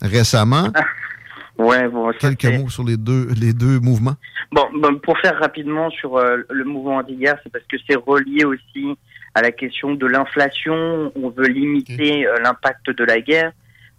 récemment. 0.00 0.70
Ouais, 1.58 1.88
bon, 1.88 2.12
Quelques 2.18 2.44
mots 2.44 2.68
sur 2.68 2.84
les 2.84 2.96
deux, 2.96 3.28
les 3.40 3.52
deux 3.52 3.80
mouvements? 3.80 4.16
Bon, 4.52 4.66
bon, 4.74 4.98
pour 4.98 5.18
faire 5.18 5.38
rapidement 5.38 5.90
sur 5.90 6.16
euh, 6.16 6.38
le 6.50 6.64
mouvement 6.64 6.96
anti-guerre, 6.96 7.38
c'est 7.42 7.50
parce 7.50 7.64
que 7.64 7.76
c'est 7.88 7.96
relié 7.96 8.44
aussi 8.44 8.96
à 9.34 9.42
la 9.42 9.52
question 9.52 9.94
de 9.94 10.06
l'inflation, 10.06 11.12
on 11.14 11.28
veut 11.30 11.48
limiter 11.48 12.26
euh, 12.26 12.38
l'impact 12.42 12.90
de 12.90 13.04
la 13.04 13.20
guerre. 13.20 13.52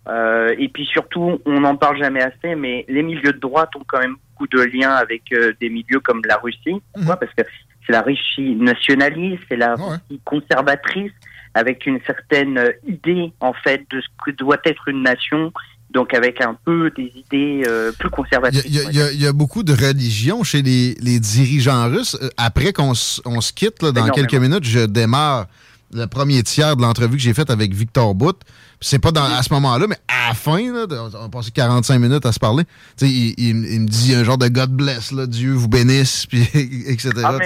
Euh, 0.07 0.55
et 0.57 0.69
puis 0.69 0.85
surtout, 0.85 1.39
on 1.45 1.59
n'en 1.59 1.75
parle 1.75 1.97
jamais 1.97 2.21
assez, 2.21 2.55
mais 2.55 2.85
les 2.87 3.03
milieux 3.03 3.33
de 3.33 3.39
droite 3.39 3.75
ont 3.75 3.83
quand 3.85 3.99
même 3.99 4.15
beaucoup 4.31 4.47
de 4.47 4.61
liens 4.61 4.91
avec 4.91 5.23
euh, 5.33 5.53
des 5.59 5.69
milieux 5.69 5.99
comme 5.99 6.21
la 6.25 6.37
Russie. 6.37 6.81
Pourquoi? 6.93 7.17
Parce 7.17 7.33
que 7.33 7.43
c'est 7.85 7.91
la 7.91 8.01
Russie 8.01 8.55
nationaliste, 8.55 9.43
c'est 9.49 9.57
la 9.57 9.75
Russie 9.75 10.21
conservatrice, 10.23 11.11
avec 11.53 11.85
une 11.85 11.99
certaine 12.05 12.57
euh, 12.57 12.71
idée 12.87 13.33
en 13.41 13.53
fait 13.53 13.83
de 13.89 13.99
ce 13.99 14.07
que 14.25 14.31
doit 14.31 14.59
être 14.65 14.87
une 14.87 15.03
nation. 15.03 15.51
Donc 15.91 16.13
avec 16.13 16.41
un 16.41 16.53
peu 16.65 16.91
des 16.95 17.11
idées 17.15 17.63
euh, 17.67 17.91
plus 17.97 18.09
conservatrices. 18.09 18.63
Il 18.65 18.75
y, 18.75 19.17
y 19.17 19.23
y 19.23 19.25
a 19.27 19.31
beaucoup 19.33 19.63
de 19.63 19.71
religion 19.73 20.43
chez 20.43 20.61
les, 20.61 20.95
les 20.99 21.19
dirigeants 21.19 21.89
russes. 21.89 22.17
Euh, 22.21 22.29
Après 22.37 22.73
qu'on 22.73 22.91
on 23.25 23.41
se 23.41 23.53
quitte, 23.53 23.81
là, 23.81 23.91
dans 23.91 24.03
Énormément. 24.05 24.27
quelques 24.27 24.41
minutes, 24.41 24.63
je 24.65 24.85
démarre 24.85 25.47
le 25.93 26.05
premier 26.05 26.43
tiers 26.43 26.75
de 26.75 26.81
l'entrevue 26.81 27.15
que 27.15 27.23
j'ai 27.23 27.33
faite 27.33 27.49
avec 27.49 27.73
Victor 27.73 28.13
Bout. 28.13 28.35
C'est 28.81 28.99
pas 28.99 29.11
dans, 29.11 29.23
à 29.23 29.41
ce 29.41 29.51
moment-là, 29.53 29.87
mais 29.87 29.95
à 30.09 30.27
la 30.29 30.33
fin, 30.35 30.59
là, 30.73 30.85
on 31.15 31.25
a 31.25 31.29
passé 31.29 31.49
45 31.51 31.97
minutes 31.97 32.25
à 32.25 32.31
se 32.33 32.39
parler. 32.39 32.65
Tu 32.97 33.07
sais, 33.07 33.11
il, 33.11 33.33
il- 33.37 33.73
il 33.73 33.79
me 33.81 33.87
dit 33.87 34.13
un 34.13 34.23
genre 34.25 34.37
de 34.37 34.49
God 34.49 34.69
bless, 34.71 35.13
là, 35.13 35.25
Dieu 35.25 35.53
vous 35.53 35.69
bénisse, 35.69 36.25
puis 36.25 36.41
etc. 36.87 37.11
Ah, 37.23 37.37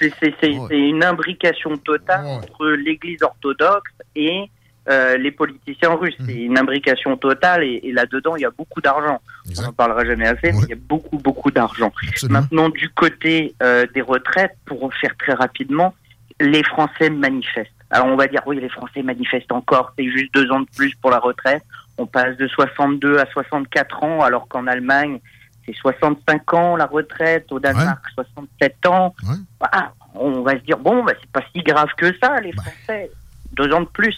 c'est 0.00 0.78
une 0.78 1.02
imbrication 1.02 1.76
totale 1.78 2.24
entre 2.26 2.68
l'Église 2.68 3.22
orthodoxe 3.22 3.90
et 4.14 4.44
euh, 4.88 5.16
les 5.16 5.30
politiciens 5.30 5.94
russes. 5.94 6.18
Mhm. 6.18 6.26
C'est 6.26 6.36
une 6.36 6.58
imbrication 6.58 7.16
totale 7.16 7.64
et, 7.64 7.80
et 7.82 7.92
là-dedans, 7.92 8.36
il 8.36 8.42
y 8.42 8.46
a 8.46 8.50
beaucoup 8.50 8.80
d'argent. 8.80 9.20
On 9.58 9.62
n'en 9.62 9.72
parlera 9.72 10.04
jamais 10.04 10.26
assez, 10.26 10.52
mais 10.52 10.62
il 10.62 10.70
y 10.70 10.72
a 10.72 10.82
beaucoup, 10.88 11.18
beaucoup 11.18 11.50
d'argent. 11.50 11.92
Maintenant, 12.28 12.68
du 12.68 12.88
côté 12.90 13.54
euh, 13.62 13.86
des 13.94 14.02
retraites, 14.02 14.56
pour 14.64 14.92
faire 14.94 15.14
très 15.18 15.34
rapidement, 15.34 15.94
les 16.40 16.62
Français 16.62 17.10
manifestent. 17.10 17.72
Alors 17.90 18.06
on 18.06 18.16
va 18.16 18.26
dire, 18.26 18.42
oui, 18.46 18.60
les 18.60 18.68
Français 18.68 19.02
manifestent 19.02 19.52
encore, 19.52 19.92
c'est 19.98 20.10
juste 20.10 20.32
deux 20.34 20.50
ans 20.50 20.60
de 20.60 20.68
plus 20.76 20.94
pour 20.96 21.10
la 21.10 21.18
retraite. 21.18 21.62
On 21.96 22.06
passe 22.06 22.36
de 22.36 22.46
62 22.46 23.18
à 23.18 23.26
64 23.26 24.04
ans, 24.04 24.22
alors 24.22 24.46
qu'en 24.46 24.66
Allemagne, 24.66 25.20
c'est 25.66 25.74
65 25.74 26.54
ans 26.54 26.76
la 26.76 26.86
retraite, 26.86 27.50
au 27.50 27.58
Danemark, 27.58 28.02
67 28.14 28.86
ans. 28.86 29.14
Ah, 29.60 29.92
on 30.14 30.42
va 30.42 30.52
se 30.52 30.64
dire, 30.64 30.78
bon, 30.78 31.04
bah, 31.04 31.12
c'est 31.20 31.30
pas 31.30 31.42
si 31.54 31.62
grave 31.62 31.88
que 31.96 32.14
ça, 32.22 32.40
les 32.40 32.52
Français, 32.52 33.10
deux 33.52 33.72
ans 33.72 33.80
de 33.80 33.86
plus. 33.86 34.16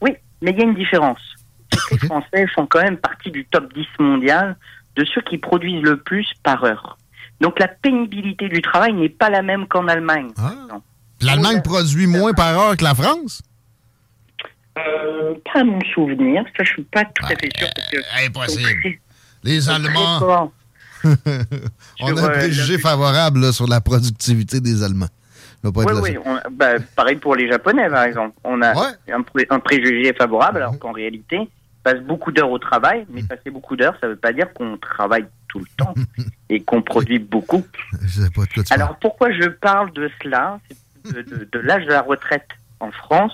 Oui, 0.00 0.12
mais 0.42 0.50
il 0.52 0.58
y 0.58 0.60
a 0.60 0.64
une 0.64 0.74
différence. 0.74 1.20
Les 1.90 1.98
Français 1.98 2.46
font 2.54 2.66
quand 2.66 2.82
même 2.82 2.96
partie 2.96 3.30
du 3.30 3.44
top 3.46 3.72
10 3.74 3.86
mondial 3.98 4.56
de 4.96 5.04
ceux 5.04 5.20
qui 5.22 5.38
produisent 5.38 5.82
le 5.82 5.98
plus 5.98 6.26
par 6.42 6.64
heure. 6.64 6.98
Donc 7.40 7.58
la 7.58 7.68
pénibilité 7.68 8.48
du 8.48 8.60
travail 8.60 8.92
n'est 8.92 9.08
pas 9.08 9.30
la 9.30 9.42
même 9.42 9.66
qu'en 9.66 9.88
Allemagne. 9.88 10.30
Non. 10.68 10.82
L'Allemagne 11.22 11.62
produit 11.62 12.06
moins 12.06 12.32
par 12.32 12.58
heure 12.58 12.76
que 12.76 12.84
la 12.84 12.94
France? 12.94 13.42
Euh, 14.78 15.34
pas 15.52 15.60
à 15.60 15.64
mon 15.64 15.80
souvenir, 15.94 16.44
ça 16.56 16.64
je 16.64 16.70
suis 16.70 16.82
pas 16.82 17.04
tout 17.04 17.24
à 17.24 17.28
fait 17.28 17.50
sûr. 17.56 17.68
Parce 17.74 17.90
que 17.90 18.26
impossible. 18.26 18.98
Les 19.42 19.68
Allemands. 19.68 20.52
on 21.04 22.16
a 22.16 22.20
un 22.20 22.24
euh, 22.24 22.38
préjugé 22.38 22.78
favorable 22.78 23.40
là, 23.40 23.52
sur 23.52 23.66
la 23.66 23.80
productivité 23.80 24.60
des 24.60 24.82
Allemands. 24.82 25.08
Ça 25.62 25.70
doit 25.70 25.84
pas 25.84 25.90
Oui, 25.92 25.94
la 25.96 26.00
oui, 26.02 26.18
on- 26.24 26.50
bah, 26.52 26.74
pareil 26.96 27.16
pour 27.16 27.36
les 27.36 27.48
Japonais, 27.48 27.88
par 27.88 28.04
exemple. 28.04 28.34
On 28.44 28.60
a 28.62 28.74
un, 29.12 29.22
pré- 29.22 29.46
un 29.50 29.60
préjugé 29.60 30.12
favorable, 30.14 30.58
alors 30.58 30.78
qu'en 30.78 30.92
réalité, 30.92 31.36
ils 31.36 31.48
passent 31.82 32.00
beaucoup 32.02 32.32
d'heures 32.32 32.50
au 32.50 32.58
travail, 32.58 33.04
mais 33.10 33.22
passer 33.22 33.50
beaucoup 33.50 33.76
d'heures, 33.76 33.94
ça 34.00 34.06
ne 34.06 34.12
veut 34.12 34.18
pas 34.18 34.32
dire 34.32 34.52
qu'on 34.54 34.76
travaille 34.78 35.26
tout 35.48 35.58
le 35.58 35.66
temps 35.76 35.94
et 36.48 36.60
qu'on 36.62 36.80
produit 36.82 37.18
beaucoup. 37.18 37.64
Je 38.02 38.08
sais 38.22 38.30
pas 38.30 38.42
Alors 38.74 38.96
pourquoi 38.98 39.32
je 39.32 39.48
parle 39.48 39.92
de 39.92 40.10
cela, 40.22 40.60
de, 41.04 41.22
de- 41.22 41.48
de 41.50 41.58
l'âge 41.62 41.84
de 41.84 41.90
la 41.90 42.02
retraite 42.02 42.48
en 42.80 42.90
France? 42.92 43.32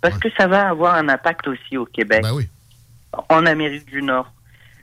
Parce 0.00 0.16
que 0.18 0.28
ça 0.38 0.46
va 0.46 0.68
avoir 0.68 0.94
un 0.94 1.08
impact 1.08 1.48
aussi 1.48 1.76
au 1.76 1.84
Québec, 1.84 2.22
en 3.28 3.46
Amérique 3.46 3.86
du 3.86 4.00
Nord. 4.02 4.32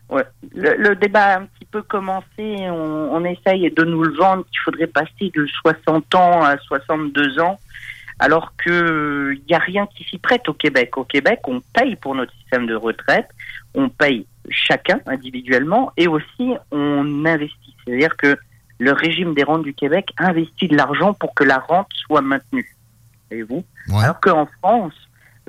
Ouais. 0.10 0.24
Le, 0.54 0.76
le 0.76 0.96
débat 0.96 1.26
a 1.26 1.40
un 1.40 1.46
petit 1.46 1.66
peu 1.66 1.82
commencé, 1.82 2.26
on, 2.40 3.10
on 3.12 3.26
essaye 3.26 3.72
de 3.72 3.84
nous 3.84 4.04
le 4.04 4.16
vendre 4.16 4.46
qu'il 4.46 4.60
faudrait 4.60 4.88
passer 4.88 5.32
de 5.34 5.46
60 5.48 6.16
ans 6.16 6.44
à 6.44 6.58
62 6.58 7.40
ans, 7.40 7.60
alors 8.20 8.54
que 8.56 9.34
il 9.34 9.42
n'y 9.50 9.56
a 9.56 9.60
rien 9.60 9.88
qui 9.88 10.04
s'y 10.04 10.18
prête 10.18 10.48
au 10.48 10.54
Québec. 10.54 10.98
Au 10.98 11.04
Québec, 11.04 11.40
on 11.48 11.62
paye 11.74 11.96
pour 11.96 12.16
notre 12.16 12.34
système 12.34 12.68
de 12.68 12.76
retraite, 12.76 13.30
on 13.74 13.90
paye 13.90 14.26
chacun 14.50 15.00
individuellement 15.08 15.92
et 15.98 16.08
aussi 16.08 16.54
on 16.72 17.26
investit. 17.26 17.76
C'est-à-dire 17.84 18.16
que 18.16 18.38
le 18.78 18.92
régime 18.92 19.34
des 19.34 19.44
rentes 19.44 19.64
du 19.64 19.74
Québec 19.74 20.10
investit 20.18 20.68
de 20.68 20.76
l'argent 20.76 21.14
pour 21.14 21.34
que 21.34 21.44
la 21.44 21.60
rente 21.60 21.88
soit 21.94 22.22
maintenue. 22.22 22.70
Et 23.32 23.42
vous 23.42 23.66
Alors 23.92 24.20
qu'en 24.20 24.48
France, 24.60 24.94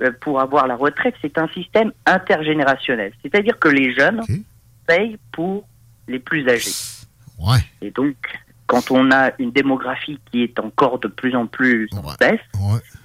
euh, 0.01 0.11
pour 0.21 0.39
avoir 0.39 0.67
la 0.67 0.75
retraite, 0.75 1.15
c'est 1.21 1.37
un 1.37 1.47
système 1.49 1.91
intergénérationnel. 2.05 3.11
C'est-à-dire 3.21 3.59
que 3.59 3.69
les 3.69 3.93
jeunes 3.93 4.21
payent 4.87 5.17
pour 5.31 5.67
les 6.07 6.19
plus 6.19 6.47
âgés. 6.49 6.71
Et 7.81 7.91
donc, 7.91 8.15
quand 8.67 8.91
on 8.91 9.11
a 9.11 9.31
une 9.39 9.51
démographie 9.51 10.19
qui 10.31 10.43
est 10.43 10.59
encore 10.59 10.99
de 10.99 11.07
plus 11.07 11.35
en 11.35 11.47
plus 11.47 11.89
en 11.93 12.01
baisse, 12.19 12.39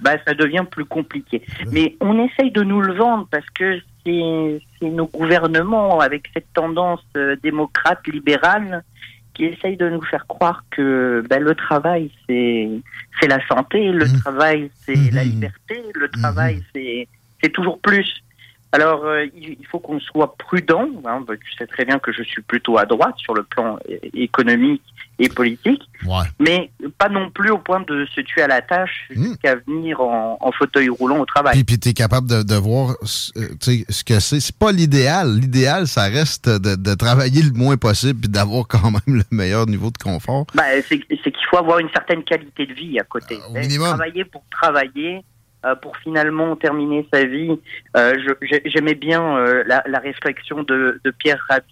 bah, 0.01 0.15
ça 0.25 0.33
devient 0.33 0.65
plus 0.69 0.85
compliqué. 0.85 1.41
Mais 1.71 1.95
on 2.01 2.23
essaye 2.23 2.51
de 2.51 2.63
nous 2.63 2.81
le 2.81 2.93
vendre 2.93 3.27
parce 3.31 3.49
que 3.51 3.79
c'est 4.05 4.61
nos 4.81 5.07
gouvernements 5.07 5.99
avec 5.99 6.29
cette 6.33 6.51
tendance 6.53 7.03
euh, 7.15 7.37
démocrate 7.41 8.05
libérale 8.07 8.83
qui 9.33 9.45
essayent 9.45 9.77
de 9.77 9.89
nous 9.89 10.01
faire 10.01 10.27
croire 10.27 10.63
que 10.69 11.23
ben, 11.29 11.41
le 11.41 11.55
travail 11.55 12.11
c'est 12.27 12.81
la 13.27 13.45
santé, 13.47 13.91
le 13.91 14.05
travail 14.19 14.69
c'est 14.81 15.11
la 15.11 15.23
liberté, 15.23 15.81
le 15.95 16.09
travail 16.09 16.61
c'est 16.75 17.07
c'est 17.41 17.49
toujours 17.51 17.79
plus. 17.79 18.22
Alors 18.73 19.05
euh, 19.05 19.25
il 19.35 19.65
faut 19.71 19.79
qu'on 19.79 19.99
soit 19.99 20.35
prudent. 20.35 20.89
hein. 21.05 21.23
Tu 21.29 21.55
sais 21.57 21.67
très 21.67 21.85
bien 21.85 21.99
que 21.99 22.11
je 22.11 22.23
suis 22.23 22.41
plutôt 22.41 22.77
à 22.77 22.85
droite 22.85 23.15
sur 23.17 23.33
le 23.35 23.43
plan 23.43 23.77
é- 23.87 23.99
économique 24.13 24.81
et 25.19 25.29
politique, 25.29 25.83
mais 26.39 26.71
pas 26.97 27.07
non 27.07 27.29
plus 27.29 27.51
au 27.51 27.59
point 27.59 27.81
de 27.81 28.07
se 28.15 28.21
tuer 28.21 28.41
à 28.41 28.47
la 28.47 28.63
tâche 28.63 29.07
jusqu'à 29.11 29.55
venir 29.67 30.01
en, 30.01 30.37
en 30.41 30.51
fauteuil 30.51 30.89
roulant 30.89 31.19
au 31.19 31.25
travail. 31.25 31.53
Puis, 31.53 31.63
puis 31.63 31.79
tu 31.79 31.89
es 31.89 31.93
capable 31.93 32.27
de, 32.27 32.41
de 32.41 32.55
voir 32.55 32.95
euh, 33.37 33.47
tu 33.61 33.85
sais, 33.85 33.85
ce 33.89 34.03
que 34.03 34.19
c'est. 34.19 34.39
C'est 34.39 34.57
pas 34.57 34.71
l'idéal. 34.71 35.37
L'idéal, 35.39 35.85
ça 35.87 36.05
reste 36.05 36.49
de, 36.49 36.75
de 36.75 36.93
travailler 36.95 37.43
le 37.43 37.51
moins 37.51 37.77
possible 37.77 38.21
puis 38.21 38.29
d'avoir 38.29 38.67
quand 38.67 38.89
même 38.89 39.17
le 39.17 39.23
meilleur 39.29 39.67
niveau 39.67 39.91
de 39.91 39.97
confort. 39.99 40.47
Bah, 40.55 40.63
c'est 40.89 40.97
qu'il 40.99 41.45
faut 41.51 41.57
avoir 41.57 41.77
une 41.77 41.89
certaine 41.91 42.23
qualité 42.23 42.65
de 42.65 42.73
vie 42.73 42.99
à 42.99 43.03
côté. 43.03 43.37
au 43.49 43.53
minimum. 43.53 43.89
Travailler 43.89 44.25
pour 44.25 44.43
travailler, 44.49 45.17
euh, 45.17 45.19
pour 45.81 45.95
finalement 45.97 46.55
terminer 46.55 47.07
sa 47.13 47.23
vie. 47.25 47.59
Euh, 47.97 48.13
J'aimais 48.65 48.95
bien 48.95 49.21
euh, 49.37 49.63
la, 49.65 49.83
la 49.87 49.99
réflexion 49.99 50.63
de, 50.63 50.99
de 51.03 51.11
Pierre 51.11 51.43
Rabhi 51.49 51.65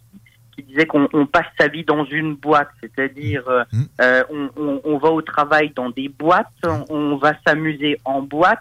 qui 0.55 0.63
disait 0.63 0.85
qu'on 0.85 1.07
on 1.13 1.25
passe 1.25 1.45
sa 1.59 1.67
vie 1.69 1.85
dans 1.85 2.03
une 2.05 2.35
boîte, 2.35 2.69
c'est-à-dire 2.81 3.43
euh, 3.47 3.63
euh, 4.01 4.23
on, 4.29 4.49
on- 4.57 4.81
on 4.83 4.97
va 4.97 5.09
au 5.09 5.21
travail 5.21 5.71
dans 5.75 5.89
des 5.89 6.09
boîtes, 6.09 6.47
on, 6.65 6.83
on 6.89 7.15
va 7.15 7.33
s'amuser 7.47 7.97
en 8.03 8.21
boîte, 8.21 8.59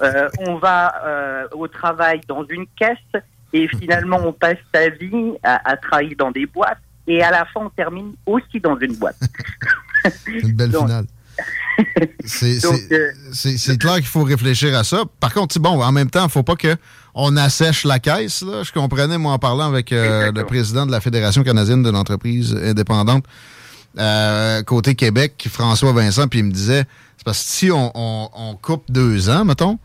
euh, 0.00 0.28
on 0.46 0.54
va 0.56 0.94
euh, 1.04 1.48
au 1.52 1.66
travail 1.66 2.20
dans 2.28 2.44
une 2.44 2.66
caisse 2.76 2.98
et 3.52 3.66
finalement 3.66 4.18
on 4.24 4.32
passe 4.32 4.58
sa 4.72 4.88
vie 4.90 5.32
à, 5.42 5.68
à 5.70 5.76
travailler 5.76 6.14
dans 6.14 6.30
des 6.30 6.46
boîtes 6.46 6.78
et 7.08 7.20
à 7.22 7.30
la 7.32 7.44
fin 7.46 7.62
on 7.66 7.70
termine 7.70 8.14
aussi 8.26 8.60
dans 8.60 8.78
une 8.78 8.94
boîte. 8.96 9.18
Une 10.28 10.52
belle 10.56 10.70
Donc- 10.70 10.86
finale. 10.86 11.04
C'est 12.24 12.64
euh, 12.64 13.12
c'est- 13.32 13.78
clair 13.78 13.96
qu'il 13.96 14.06
faut 14.06 14.22
réfléchir 14.24 14.76
à 14.76 14.84
ça. 14.84 15.02
Par 15.20 15.32
contre, 15.34 15.58
bon, 15.58 15.82
en 15.82 15.92
même 15.92 16.10
temps, 16.10 16.20
il 16.20 16.24
ne 16.24 16.28
faut 16.30 16.42
pas 16.42 16.54
qu'on 16.56 17.36
assèche 17.36 17.84
la 17.84 17.98
caisse. 17.98 18.42
Là. 18.42 18.62
Je 18.62 18.72
comprenais, 18.72 19.18
moi, 19.18 19.32
en 19.32 19.38
parlant 19.38 19.66
avec 19.68 19.92
euh, 19.92 20.32
le 20.32 20.44
président 20.44 20.86
de 20.86 20.90
la 20.92 21.00
Fédération 21.00 21.42
canadienne 21.42 21.82
de 21.82 21.90
l'entreprise 21.90 22.54
indépendante, 22.54 23.24
euh, 23.98 24.62
côté 24.62 24.94
Québec, 24.94 25.46
François 25.50 25.92
Vincent, 25.92 26.26
puis 26.28 26.40
il 26.40 26.44
me 26.46 26.50
disait, 26.52 26.84
c'est 27.16 27.24
parce 27.24 27.38
que 27.42 27.48
si 27.50 27.70
on, 27.70 27.92
on- 27.94 28.28
on 28.34 28.54
coupe 28.56 28.84
deux 28.88 29.28
ans, 29.30 29.44
mettons, 29.44 29.78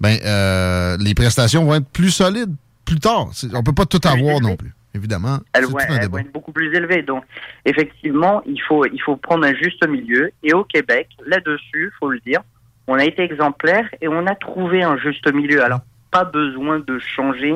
ben, 0.00 0.18
euh, 0.24 0.96
les 1.00 1.14
prestations 1.14 1.64
vont 1.64 1.74
être 1.76 1.88
plus 1.88 2.10
solides 2.10 2.54
plus 2.84 3.00
tard. 3.00 3.28
On 3.54 3.62
peut 3.64 3.72
pas 3.72 3.86
tout 3.86 4.00
avoir 4.04 4.40
non 4.40 4.56
plus, 4.56 4.72
évidemment. 4.96 5.38
débat. 5.54 6.08
vont 6.08 6.18
être 6.18 6.32
beaucoup 6.32 6.52
plus 6.52 6.74
élevées. 6.74 7.02
Donc, 7.02 7.24
effectivement, 7.64 8.42
il 8.46 8.60
faut, 8.60 8.84
il 8.86 9.00
faut 9.00 9.16
prendre 9.16 9.46
un 9.46 9.54
juste 9.54 9.86
milieu. 9.86 10.30
Et 10.42 10.52
au 10.52 10.64
Québec, 10.64 11.08
là-dessus, 11.26 11.92
faut 12.00 12.10
le 12.10 12.20
dire, 12.20 12.40
on 12.86 12.94
a 12.94 13.04
été 13.04 13.22
exemplaire 13.22 13.88
et 14.00 14.08
on 14.08 14.26
a 14.26 14.34
trouvé 14.34 14.82
un 14.82 14.96
juste 14.98 15.32
milieu. 15.32 15.62
Alors, 15.62 15.80
pas 16.10 16.24
besoin 16.24 16.78
de 16.80 16.98
changer 16.98 17.54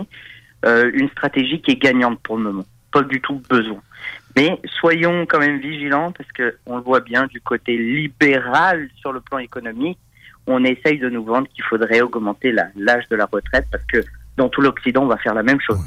euh, 0.64 0.90
une 0.94 1.08
stratégie 1.10 1.60
qui 1.60 1.72
est 1.72 1.76
gagnante 1.76 2.20
pour 2.20 2.36
le 2.36 2.44
moment. 2.44 2.66
Pas 2.92 3.02
du 3.02 3.20
tout 3.20 3.42
besoin. 3.48 3.80
Mais 4.36 4.60
soyons 4.80 5.26
quand 5.26 5.38
même 5.38 5.58
vigilants 5.58 6.12
parce 6.12 6.30
que 6.32 6.56
on 6.66 6.76
le 6.76 6.82
voit 6.82 7.00
bien 7.00 7.26
du 7.26 7.40
côté 7.40 7.76
libéral 7.76 8.88
sur 8.96 9.12
le 9.12 9.20
plan 9.20 9.38
économique, 9.38 9.98
on 10.46 10.64
essaye 10.64 10.98
de 10.98 11.08
nous 11.08 11.24
vendre 11.24 11.48
qu'il 11.48 11.64
faudrait 11.64 12.00
augmenter 12.00 12.52
l'âge 12.52 13.08
de 13.08 13.16
la 13.16 13.26
retraite 13.26 13.66
parce 13.70 13.84
que 13.84 13.98
dans 14.36 14.48
tout 14.48 14.60
l'Occident, 14.60 15.02
on 15.04 15.06
va 15.06 15.16
faire 15.18 15.34
la 15.34 15.42
même 15.42 15.60
chose. 15.60 15.80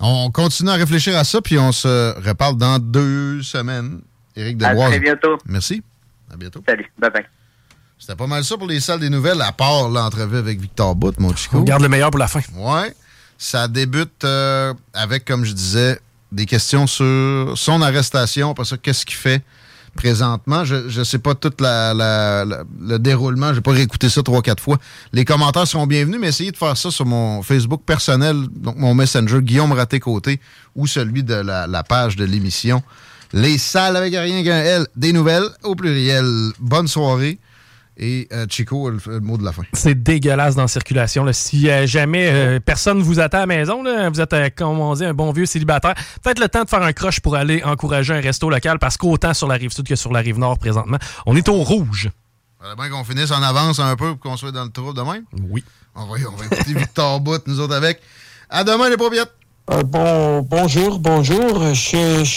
On 0.00 0.30
continue 0.30 0.70
à 0.70 0.74
réfléchir 0.74 1.16
à 1.16 1.24
ça, 1.24 1.40
puis 1.40 1.58
on 1.58 1.72
se 1.72 2.14
reparle 2.20 2.56
dans 2.56 2.78
deux 2.78 3.42
semaines. 3.42 4.00
Éric 4.36 4.62
À 4.62 4.70
Deboise. 4.70 4.90
très 4.90 5.00
bientôt. 5.00 5.38
Merci. 5.46 5.82
À 6.32 6.36
bientôt. 6.36 6.62
Salut. 6.68 6.90
Bye 6.98 7.10
bye. 7.10 7.24
C'était 7.98 8.14
pas 8.16 8.26
mal 8.26 8.44
ça 8.44 8.58
pour 8.58 8.66
les 8.66 8.80
salles 8.80 9.00
des 9.00 9.08
nouvelles, 9.08 9.40
à 9.40 9.52
part 9.52 9.88
l'entrevue 9.88 10.36
avec 10.36 10.60
Victor 10.60 10.94
Bout, 10.94 11.18
mon 11.18 11.34
Chico. 11.34 11.56
On 11.58 11.62
garde 11.62 11.82
le 11.82 11.88
meilleur 11.88 12.10
pour 12.10 12.20
la 12.20 12.28
fin. 12.28 12.40
Ouais. 12.56 12.94
Ça 13.38 13.68
débute 13.68 14.22
euh, 14.24 14.74
avec, 14.92 15.24
comme 15.24 15.44
je 15.46 15.52
disais, 15.52 15.98
des 16.30 16.44
questions 16.44 16.86
sur 16.86 17.52
son 17.56 17.80
arrestation. 17.80 18.50
Après 18.50 18.64
ça, 18.66 18.76
qu'est-ce 18.76 19.06
qu'il 19.06 19.16
fait? 19.16 19.42
Présentement? 19.96 20.64
Je 20.64 20.98
ne 20.98 21.04
sais 21.04 21.18
pas 21.18 21.34
tout 21.34 21.50
le 21.58 22.96
déroulement. 22.98 23.52
J'ai 23.52 23.60
pas 23.60 23.72
réécouté 23.72 24.08
ça 24.08 24.22
trois, 24.22 24.42
quatre 24.42 24.62
fois. 24.62 24.78
Les 25.12 25.24
commentaires 25.24 25.66
seront 25.66 25.88
bienvenus, 25.88 26.20
mais 26.20 26.28
essayez 26.28 26.52
de 26.52 26.56
faire 26.56 26.76
ça 26.76 26.92
sur 26.92 27.06
mon 27.06 27.42
Facebook 27.42 27.82
personnel, 27.84 28.36
donc 28.54 28.76
mon 28.76 28.94
Messenger, 28.94 29.40
Guillaume 29.42 29.72
Raté-Côté, 29.72 30.38
ou 30.76 30.86
celui 30.86 31.24
de 31.24 31.34
la, 31.34 31.66
la 31.66 31.82
page 31.82 32.14
de 32.14 32.24
l'émission. 32.24 32.82
Les 33.32 33.58
salles 33.58 33.96
avec 33.96 34.14
rien 34.14 34.44
qu'un 34.44 34.60
L, 34.60 34.86
des 34.94 35.12
nouvelles 35.12 35.48
au 35.64 35.74
pluriel. 35.74 36.52
Bonne 36.60 36.86
soirée. 36.86 37.40
Et 37.98 38.28
euh, 38.32 38.46
Chico, 38.48 38.90
le, 38.90 38.98
le, 39.06 39.20
mot 39.20 39.38
de 39.38 39.44
la 39.44 39.52
fin. 39.52 39.62
C'est 39.72 39.94
dégueulasse 39.94 40.54
dans 40.54 40.62
la 40.62 40.68
circulation. 40.68 41.24
Là. 41.24 41.32
Si 41.32 41.70
euh, 41.70 41.86
jamais 41.86 42.28
euh, 42.30 42.60
personne 42.60 43.00
vous 43.00 43.20
attend 43.20 43.38
à 43.38 43.40
la 43.40 43.46
maison, 43.46 43.82
là, 43.82 44.10
vous 44.10 44.20
êtes, 44.20 44.32
euh, 44.34 44.50
comme 44.54 44.78
on 44.78 44.94
dit, 44.94 45.04
un 45.04 45.14
bon 45.14 45.32
vieux 45.32 45.46
célibataire, 45.46 45.94
peut-être 46.22 46.38
le 46.38 46.48
temps 46.48 46.64
de 46.64 46.68
faire 46.68 46.82
un 46.82 46.92
croche 46.92 47.20
pour 47.20 47.36
aller 47.36 47.62
encourager 47.64 48.12
un 48.12 48.20
resto 48.20 48.50
local 48.50 48.78
parce 48.78 48.98
qu'autant 48.98 49.32
sur 49.32 49.48
la 49.48 49.54
rive 49.54 49.70
sud 49.70 49.88
que 49.88 49.96
sur 49.96 50.12
la 50.12 50.20
rive 50.20 50.38
nord 50.38 50.58
présentement, 50.58 50.98
on 51.24 51.34
est 51.36 51.48
au 51.48 51.62
rouge. 51.62 52.10
Fallait 52.60 52.76
bien 52.76 52.90
qu'on 52.90 53.04
finisse 53.04 53.30
en 53.30 53.42
avance 53.42 53.78
un 53.78 53.96
peu 53.96 54.14
pour 54.14 54.20
qu'on 54.20 54.36
soit 54.36 54.52
dans 54.52 54.64
le 54.64 54.70
trou 54.70 54.92
demain. 54.92 55.20
Oui. 55.48 55.64
On 55.94 56.04
va, 56.04 56.18
on 56.30 56.36
va 56.36 56.44
écouter 56.44 56.74
Victor 56.74 57.20
Bout, 57.20 57.46
nous 57.46 57.60
autres 57.60 57.74
avec. 57.74 58.02
À 58.50 58.62
demain, 58.62 58.90
les 58.90 58.98
paupiètes. 58.98 59.32
bon, 59.86 60.42
bonjour, 60.42 60.98
bonjour. 60.98 61.72
Je, 61.72 62.36